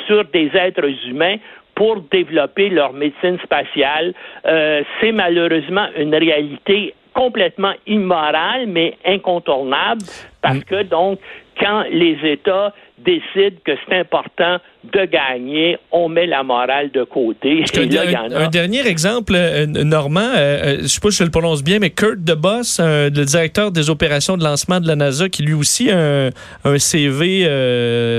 sur 0.08 0.26
des 0.26 0.50
êtres 0.56 0.90
humains 1.08 1.38
pour 1.76 2.02
développer 2.12 2.70
leur 2.70 2.94
médecine 2.94 3.38
spatiale. 3.44 4.14
Euh, 4.46 4.84
c'est 5.00 5.12
malheureusement 5.12 5.88
une 5.98 6.16
réalité 6.16 6.94
complètement 7.14 7.74
immorale, 7.86 8.66
mais 8.68 8.98
incontournable, 9.06 10.02
parce 10.42 10.64
que 10.64 10.84
donc, 10.84 11.20
quand 11.60 11.84
les 11.92 12.18
États 12.24 12.74
décident 13.06 13.56
que 13.66 13.72
c'est 13.88 13.98
important 14.00 14.58
de 14.84 15.06
gagner, 15.06 15.78
on 15.92 16.10
met 16.10 16.26
la 16.26 16.44
morale 16.44 16.92
de 16.92 17.04
côté. 17.04 17.60
Parce 17.60 17.72
qu'un- 17.72 17.82
Et 17.84 17.90
là, 17.90 18.06
il 18.06 18.12
y 18.12 18.18
en 18.18 18.24
un, 18.24 18.32
a. 18.32 18.46
un 18.46 18.50
dernier 18.50 18.86
exemple, 18.88 19.34
euh, 19.36 19.66
Normand, 19.66 20.22
euh, 20.22 20.36
euh, 20.36 20.78
je 20.82 20.88
sais 20.88 21.00
pas 21.00 21.12
si 21.12 21.18
je 21.20 21.24
le 21.24 21.30
prononce 21.32 21.64
bien, 21.64 21.80
mais 21.80 21.90
Kurt 21.90 22.20
DeBoss, 22.20 22.80
euh, 22.80 23.10
le 23.10 23.26
directeur 23.26 23.72
des 23.72 23.90
opérations 23.90 24.38
de 24.38 24.44
lancement 24.44 24.80
de 24.80 24.88
la 24.88 24.96
NASA, 24.96 25.30
qui 25.30 25.44
lui 25.44 25.54
aussi 25.54 25.90
a 25.92 25.98
un, 25.98 26.30
un 26.66 26.78
CV 26.80 27.44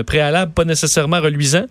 préalable 0.07 0.53
pas 0.53 0.65
nécessairement 0.65 1.21
reluisant. 1.21 1.65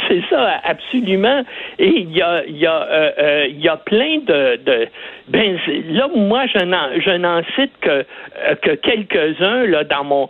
c'est 0.08 0.22
ça, 0.30 0.60
absolument. 0.64 1.42
Et 1.78 1.88
il 1.88 2.12
y 2.12 2.22
a, 2.22 2.44
y 2.46 2.66
a, 2.66 2.82
euh, 2.82 3.10
euh, 3.18 3.46
y 3.50 3.68
a 3.68 3.76
plein 3.76 4.18
de, 4.18 4.88
ben 5.28 5.58
là 5.90 6.08
moi 6.14 6.46
je 6.46 6.64
n'en 6.64 6.88
je 6.98 7.10
n'en 7.10 7.42
cite 7.56 7.72
que 7.80 7.90
euh, 7.90 8.54
que 8.60 8.70
quelques-uns 8.72 9.66
là 9.66 9.84
dans 9.84 10.04
mon 10.04 10.28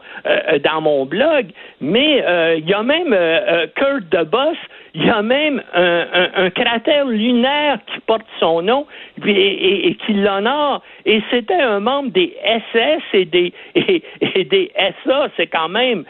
dans 0.63 0.81
mon 0.81 1.07
blog, 1.07 1.47
mais 1.81 2.25
il 2.59 2.69
y 2.69 2.75
a 2.75 2.83
même 2.83 3.17
Kurt 3.75 4.09
DeBoss, 4.11 4.57
il 4.95 5.07
y 5.07 5.11
a 5.11 5.23
même 5.23 5.63
un, 5.73 6.07
un, 6.13 6.45
un 6.45 6.51
cratère 6.51 7.07
lunaire 7.07 7.79
qui 7.87 8.01
porte 8.01 8.27
son 8.39 8.61
nom 8.63 8.87
et, 9.27 9.97
qui 10.05 10.13
l'honore. 10.13 10.83
Et 11.07 11.23
c'était 11.31 11.61
un 11.61 11.81
membre 11.81 12.11
des 12.11 12.37
SS 12.73 13.03
et 13.15 13.25
des 13.25 13.53
et, 13.75 14.03
et 14.21 14.45
des 14.45 14.71
SA. 15.05 15.29
C'est 15.37 15.47
quand 15.47 15.69
même 15.69 16.05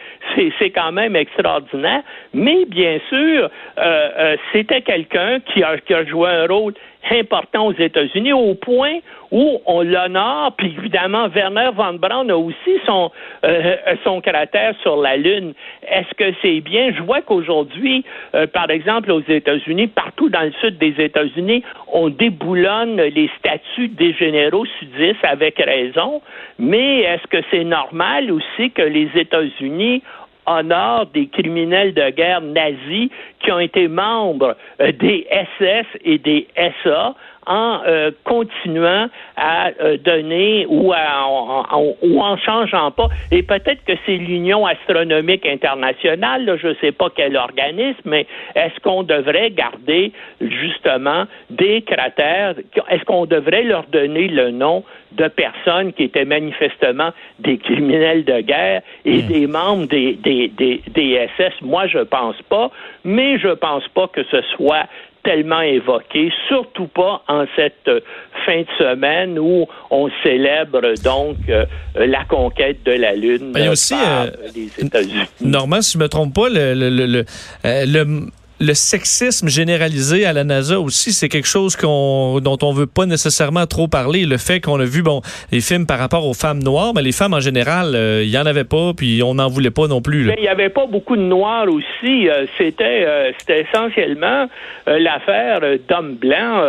c'est 0.58 0.70
quand 0.70 0.92
même 0.92 1.14
extraordinaire. 1.14 2.02
Mais 2.34 2.64
bien 2.66 2.98
sûr, 3.08 3.48
euh, 3.48 3.48
euh, 3.78 4.36
c'était 4.52 4.82
quelqu'un 4.82 5.40
qui 5.40 5.62
a, 5.62 5.78
qui 5.78 5.94
a 5.94 6.04
joué 6.04 6.28
un 6.28 6.46
rôle 6.46 6.74
important 7.10 7.66
aux 7.66 7.72
États-Unis 7.72 8.32
au 8.32 8.54
point 8.54 8.98
où 9.30 9.60
on 9.64 9.82
l'honore, 9.82 10.52
puis 10.56 10.74
évidemment, 10.78 11.26
Werner 11.28 11.70
von 11.74 11.94
Braun 11.94 12.28
a 12.28 12.36
aussi 12.36 12.78
son, 12.84 13.10
euh, 13.44 13.76
son 14.04 14.20
cratère 14.20 14.74
sur 14.82 15.00
la 15.00 15.16
Lune. 15.16 15.54
Est-ce 15.88 16.14
que 16.14 16.34
c'est 16.42 16.60
bien? 16.60 16.92
Je 16.94 17.02
vois 17.02 17.22
qu'aujourd'hui, 17.22 18.04
euh, 18.34 18.46
par 18.46 18.70
exemple, 18.70 19.10
aux 19.10 19.22
États-Unis, 19.22 19.86
partout 19.86 20.28
dans 20.28 20.42
le 20.42 20.52
sud 20.60 20.76
des 20.76 20.94
États-Unis, 20.98 21.62
on 21.90 22.10
déboulonne 22.10 23.00
les 23.00 23.30
statuts 23.38 23.88
des 23.88 24.12
généraux 24.12 24.66
sudistes 24.78 25.24
avec 25.24 25.56
raison, 25.58 26.20
mais 26.58 27.00
est-ce 27.00 27.26
que 27.28 27.42
c'est 27.50 27.64
normal 27.64 28.30
aussi 28.30 28.70
que 28.70 28.82
les 28.82 29.08
États-Unis 29.14 30.02
honorent 30.46 31.06
des 31.06 31.28
criminels 31.28 31.94
de 31.94 32.10
guerre 32.10 32.40
nazis 32.40 33.10
qui 33.40 33.52
ont 33.52 33.60
été 33.60 33.88
membres 33.88 34.56
euh, 34.80 34.92
des 34.92 35.26
SS 35.30 35.86
et 36.04 36.18
des 36.18 36.46
SA 36.82 37.14
en 37.46 37.80
euh, 37.86 38.10
continuant 38.24 39.08
à 39.36 39.70
euh, 39.80 39.96
donner 39.98 40.66
ou, 40.68 40.92
en, 40.92 41.94
ou 42.02 42.20
en 42.20 42.36
changeant 42.36 42.90
pas. 42.90 43.08
Et 43.30 43.42
peut-être 43.42 43.84
que 43.84 43.94
c'est 44.06 44.16
l'Union 44.16 44.66
astronomique 44.66 45.46
internationale, 45.46 46.58
je 46.60 46.68
ne 46.68 46.74
sais 46.74 46.92
pas 46.92 47.08
quel 47.14 47.36
organisme, 47.36 48.02
mais 48.04 48.26
est-ce 48.54 48.78
qu'on 48.80 49.02
devrait 49.02 49.50
garder 49.50 50.12
justement 50.40 51.24
des 51.50 51.82
cratères? 51.82 52.54
Est-ce 52.88 53.04
qu'on 53.04 53.26
devrait 53.26 53.64
leur 53.64 53.84
donner 53.84 54.28
le 54.28 54.50
nom 54.50 54.84
de 55.12 55.28
personnes 55.28 55.92
qui 55.92 56.04
étaient 56.04 56.24
manifestement 56.24 57.10
des 57.38 57.58
criminels 57.58 58.24
de 58.24 58.40
guerre 58.40 58.82
et 59.04 59.22
hmm. 59.22 59.26
des 59.26 59.46
membres 59.46 59.86
des, 59.86 60.14
des, 60.14 60.48
des, 60.48 60.82
des 60.88 61.28
SS? 61.36 61.60
Moi, 61.60 61.86
je 61.86 61.98
pense 61.98 62.40
pas, 62.48 62.70
mais 63.04 63.38
je 63.38 63.48
pense 63.48 63.86
pas 63.88 64.08
que 64.08 64.22
ce 64.24 64.40
soit 64.56 64.86
tellement 65.22 65.60
évoqué, 65.60 66.32
surtout 66.48 66.88
pas 66.88 67.22
en 67.28 67.44
cette 67.56 67.88
euh, 67.88 68.00
fin 68.44 68.62
de 68.62 68.66
semaine 68.78 69.38
où 69.38 69.66
on 69.90 70.10
célèbre 70.22 70.94
donc 71.02 71.36
euh, 71.48 71.64
la 71.94 72.24
conquête 72.24 72.82
de 72.84 72.92
la 72.92 73.14
Lune 73.14 73.52
ben, 73.52 73.68
aussi, 73.70 73.94
par 73.94 74.22
euh, 74.22 74.30
les 74.54 74.84
États-Unis. 74.84 75.26
Normand, 75.40 75.80
si 75.82 75.92
je 75.92 75.98
me 75.98 76.08
trompe 76.08 76.34
pas, 76.34 76.48
le, 76.48 76.74
le, 76.74 76.90
le, 77.06 77.24
le 77.64 78.26
le 78.62 78.74
sexisme 78.74 79.48
généralisé 79.48 80.24
à 80.24 80.32
la 80.32 80.44
NASA 80.44 80.78
aussi, 80.78 81.12
c'est 81.12 81.28
quelque 81.28 81.48
chose 81.48 81.74
qu'on, 81.74 82.38
dont 82.40 82.58
on 82.62 82.72
veut 82.72 82.86
pas 82.86 83.06
nécessairement 83.06 83.66
trop 83.66 83.88
parler. 83.88 84.24
Le 84.24 84.36
fait 84.36 84.60
qu'on 84.60 84.78
a 84.78 84.84
vu, 84.84 85.02
bon, 85.02 85.20
les 85.50 85.60
films 85.60 85.84
par 85.84 85.98
rapport 85.98 86.24
aux 86.26 86.34
femmes 86.34 86.62
noires, 86.62 86.92
mais 86.94 87.02
les 87.02 87.10
femmes 87.10 87.34
en 87.34 87.40
général, 87.40 87.96
euh, 87.96 88.22
il 88.22 88.30
y 88.30 88.38
en 88.38 88.46
avait 88.46 88.64
pas, 88.64 88.92
puis 88.96 89.20
on 89.24 89.34
n'en 89.34 89.48
voulait 89.48 89.72
pas 89.72 89.88
non 89.88 90.00
plus. 90.00 90.32
Il 90.38 90.44
y 90.44 90.48
avait 90.48 90.68
pas 90.68 90.86
beaucoup 90.86 91.16
de 91.16 91.22
noirs 91.22 91.66
aussi. 91.68 92.28
Euh, 92.28 92.46
c'était, 92.56 93.04
euh, 93.04 93.32
c'était 93.38 93.62
essentiellement 93.62 94.46
l'affaire 94.86 95.60
d'hommes 95.88 96.14
blancs. 96.14 96.64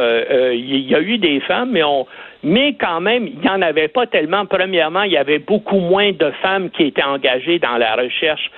Il 0.52 0.90
y 0.90 0.96
a 0.96 1.00
eu 1.00 1.20
des 1.20 1.40
femmes, 1.42 1.70
mais 1.72 1.84
on 1.84 2.08
mais 2.44 2.74
quand 2.74 3.00
même, 3.00 3.28
il 3.28 3.40
n'y 3.40 3.50
en 3.50 3.62
avait 3.62 3.88
pas 3.88 4.06
tellement. 4.06 4.46
Premièrement, 4.46 5.04
il 5.04 5.12
y 5.12 5.18
avait 5.18 5.40
beaucoup 5.40 5.80
moins 5.80 6.12
de 6.12 6.32
femmes 6.42 6.70
qui 6.70 6.84
étaient 6.84 7.04
engagées 7.04 7.60
dans 7.60 7.78
la 7.78 7.96
recherche 7.96 8.52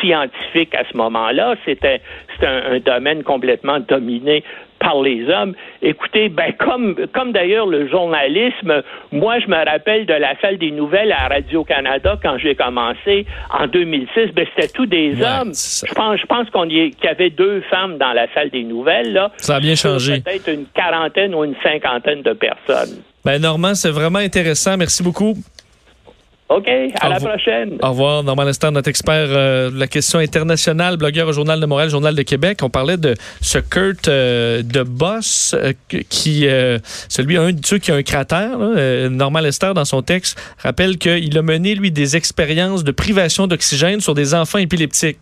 scientifique 0.00 0.74
à 0.74 0.84
ce 0.90 0.96
moment-là. 0.96 1.56
C'était 1.64 2.00
un, 2.42 2.74
un 2.74 2.78
domaine 2.80 3.22
complètement 3.22 3.80
dominé 3.80 4.44
par 4.80 5.00
les 5.02 5.28
hommes. 5.28 5.54
Écoutez, 5.82 6.28
ben 6.28 6.52
comme 6.58 6.96
comme 7.12 7.32
d'ailleurs 7.32 7.66
le 7.66 7.86
journalisme, 7.88 8.82
moi 9.12 9.38
je 9.38 9.46
me 9.46 9.64
rappelle 9.64 10.06
de 10.06 10.14
la 10.14 10.38
salle 10.40 10.58
des 10.58 10.70
nouvelles 10.70 11.12
à 11.12 11.28
Radio 11.28 11.62
Canada 11.64 12.18
quand 12.20 12.38
j'ai 12.38 12.54
commencé 12.54 13.26
en 13.50 13.66
2006, 13.66 14.32
ben 14.34 14.46
c'était 14.56 14.72
tous 14.72 14.86
des 14.86 15.22
hommes. 15.22 15.52
Je 15.52 15.94
pense 15.94 16.18
je 16.18 16.26
pense 16.26 16.50
qu'on 16.50 16.64
y 16.64 16.90
qu'il 16.90 17.04
y 17.04 17.08
avait 17.08 17.30
deux 17.30 17.60
femmes 17.70 17.98
dans 17.98 18.12
la 18.12 18.26
salle 18.32 18.50
des 18.50 18.64
nouvelles 18.64 19.12
là. 19.12 19.30
Ça 19.36 19.56
a 19.56 19.60
bien 19.60 19.74
changé. 19.74 20.20
Peut-être 20.20 20.48
une 20.48 20.66
quarantaine 20.74 21.34
ou 21.34 21.44
une 21.44 21.56
cinquantaine 21.62 22.22
de 22.22 22.32
personnes. 22.32 23.02
Ben 23.24 23.40
Normand, 23.40 23.74
c'est 23.74 23.90
vraiment 23.90 24.18
intéressant. 24.18 24.76
Merci 24.76 25.02
beaucoup. 25.02 25.36
OK, 26.50 26.66
à 27.00 27.08
la 27.08 27.20
prochaine. 27.20 27.78
Au 27.80 27.90
revoir. 27.90 28.24
Normand 28.24 28.42
Lester, 28.42 28.72
notre 28.72 28.88
expert 28.88 29.28
euh, 29.28 29.70
de 29.70 29.78
la 29.78 29.86
question 29.86 30.18
internationale, 30.18 30.96
blogueur 30.96 31.28
au 31.28 31.32
Journal 31.32 31.60
de 31.60 31.66
Montréal, 31.66 31.90
Journal 31.90 32.16
de 32.16 32.22
Québec. 32.22 32.58
On 32.62 32.68
parlait 32.70 32.96
de 32.96 33.14
ce 33.40 33.58
Kurt 33.58 34.08
euh, 34.08 34.60
de 34.62 34.82
Boss, 34.82 35.54
euh, 35.56 35.72
qui, 36.08 36.48
celui, 37.08 37.36
un 37.36 37.52
de 37.52 37.64
ceux 37.64 37.78
qui 37.78 37.92
a 37.92 37.94
un 37.94 38.02
cratère. 38.02 38.58
Normand 39.10 39.38
Lester, 39.38 39.74
dans 39.76 39.84
son 39.84 40.02
texte, 40.02 40.36
rappelle 40.58 40.98
qu'il 40.98 41.38
a 41.38 41.42
mené, 41.42 41.76
lui, 41.76 41.92
des 41.92 42.16
expériences 42.16 42.82
de 42.82 42.90
privation 42.90 43.46
d'oxygène 43.46 44.00
sur 44.00 44.14
des 44.14 44.34
enfants 44.34 44.58
épileptiques 44.58 45.20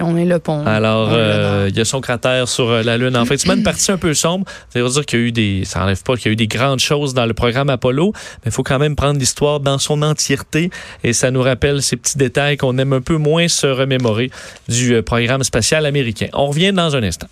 on 0.00 0.16
est 0.16 0.24
le 0.24 0.38
pont. 0.38 0.64
Alors, 0.66 1.10
euh, 1.12 1.68
il 1.70 1.76
y 1.76 1.80
a 1.80 1.84
son 1.84 2.00
cratère 2.00 2.48
sur 2.48 2.70
euh, 2.70 2.82
la 2.82 2.96
Lune. 2.96 3.16
En 3.16 3.24
fait, 3.24 3.38
c'est 3.38 3.52
une 3.52 3.62
partie 3.62 3.90
un 3.92 3.98
peu 3.98 4.14
sombre. 4.14 4.44
Ça 4.70 4.80
veut 4.80 4.88
dire 4.88 5.06
qu'il 5.06 5.18
y 5.18 5.22
a 5.22 5.26
eu 5.26 5.32
des. 5.32 5.64
Ça 5.64 5.80
n'enlève 5.80 6.02
pas 6.02 6.16
qu'il 6.16 6.26
y 6.26 6.28
a 6.28 6.32
eu 6.32 6.36
des 6.36 6.46
grandes 6.46 6.80
choses 6.80 7.14
dans 7.14 7.26
le 7.26 7.34
programme 7.34 7.70
Apollo, 7.70 8.12
mais 8.14 8.50
il 8.50 8.52
faut 8.52 8.62
quand 8.62 8.78
même 8.78 8.96
prendre 8.96 9.18
l'histoire 9.18 9.60
dans 9.60 9.78
son 9.78 10.02
entièreté. 10.02 10.70
Et 11.04 11.12
ça 11.12 11.30
nous 11.30 11.42
rappelle 11.42 11.82
ces 11.82 11.96
petits 11.96 12.18
détails 12.18 12.56
qu'on 12.56 12.78
aime 12.78 12.92
un 12.92 13.00
peu 13.00 13.16
moins 13.16 13.48
se 13.48 13.66
remémorer 13.66 14.30
du 14.68 14.94
euh, 14.94 15.02
programme 15.02 15.42
spatial 15.42 15.86
américain. 15.86 16.28
On 16.32 16.46
revient 16.46 16.72
dans 16.72 16.96
un 16.96 17.02
instant. 17.02 17.28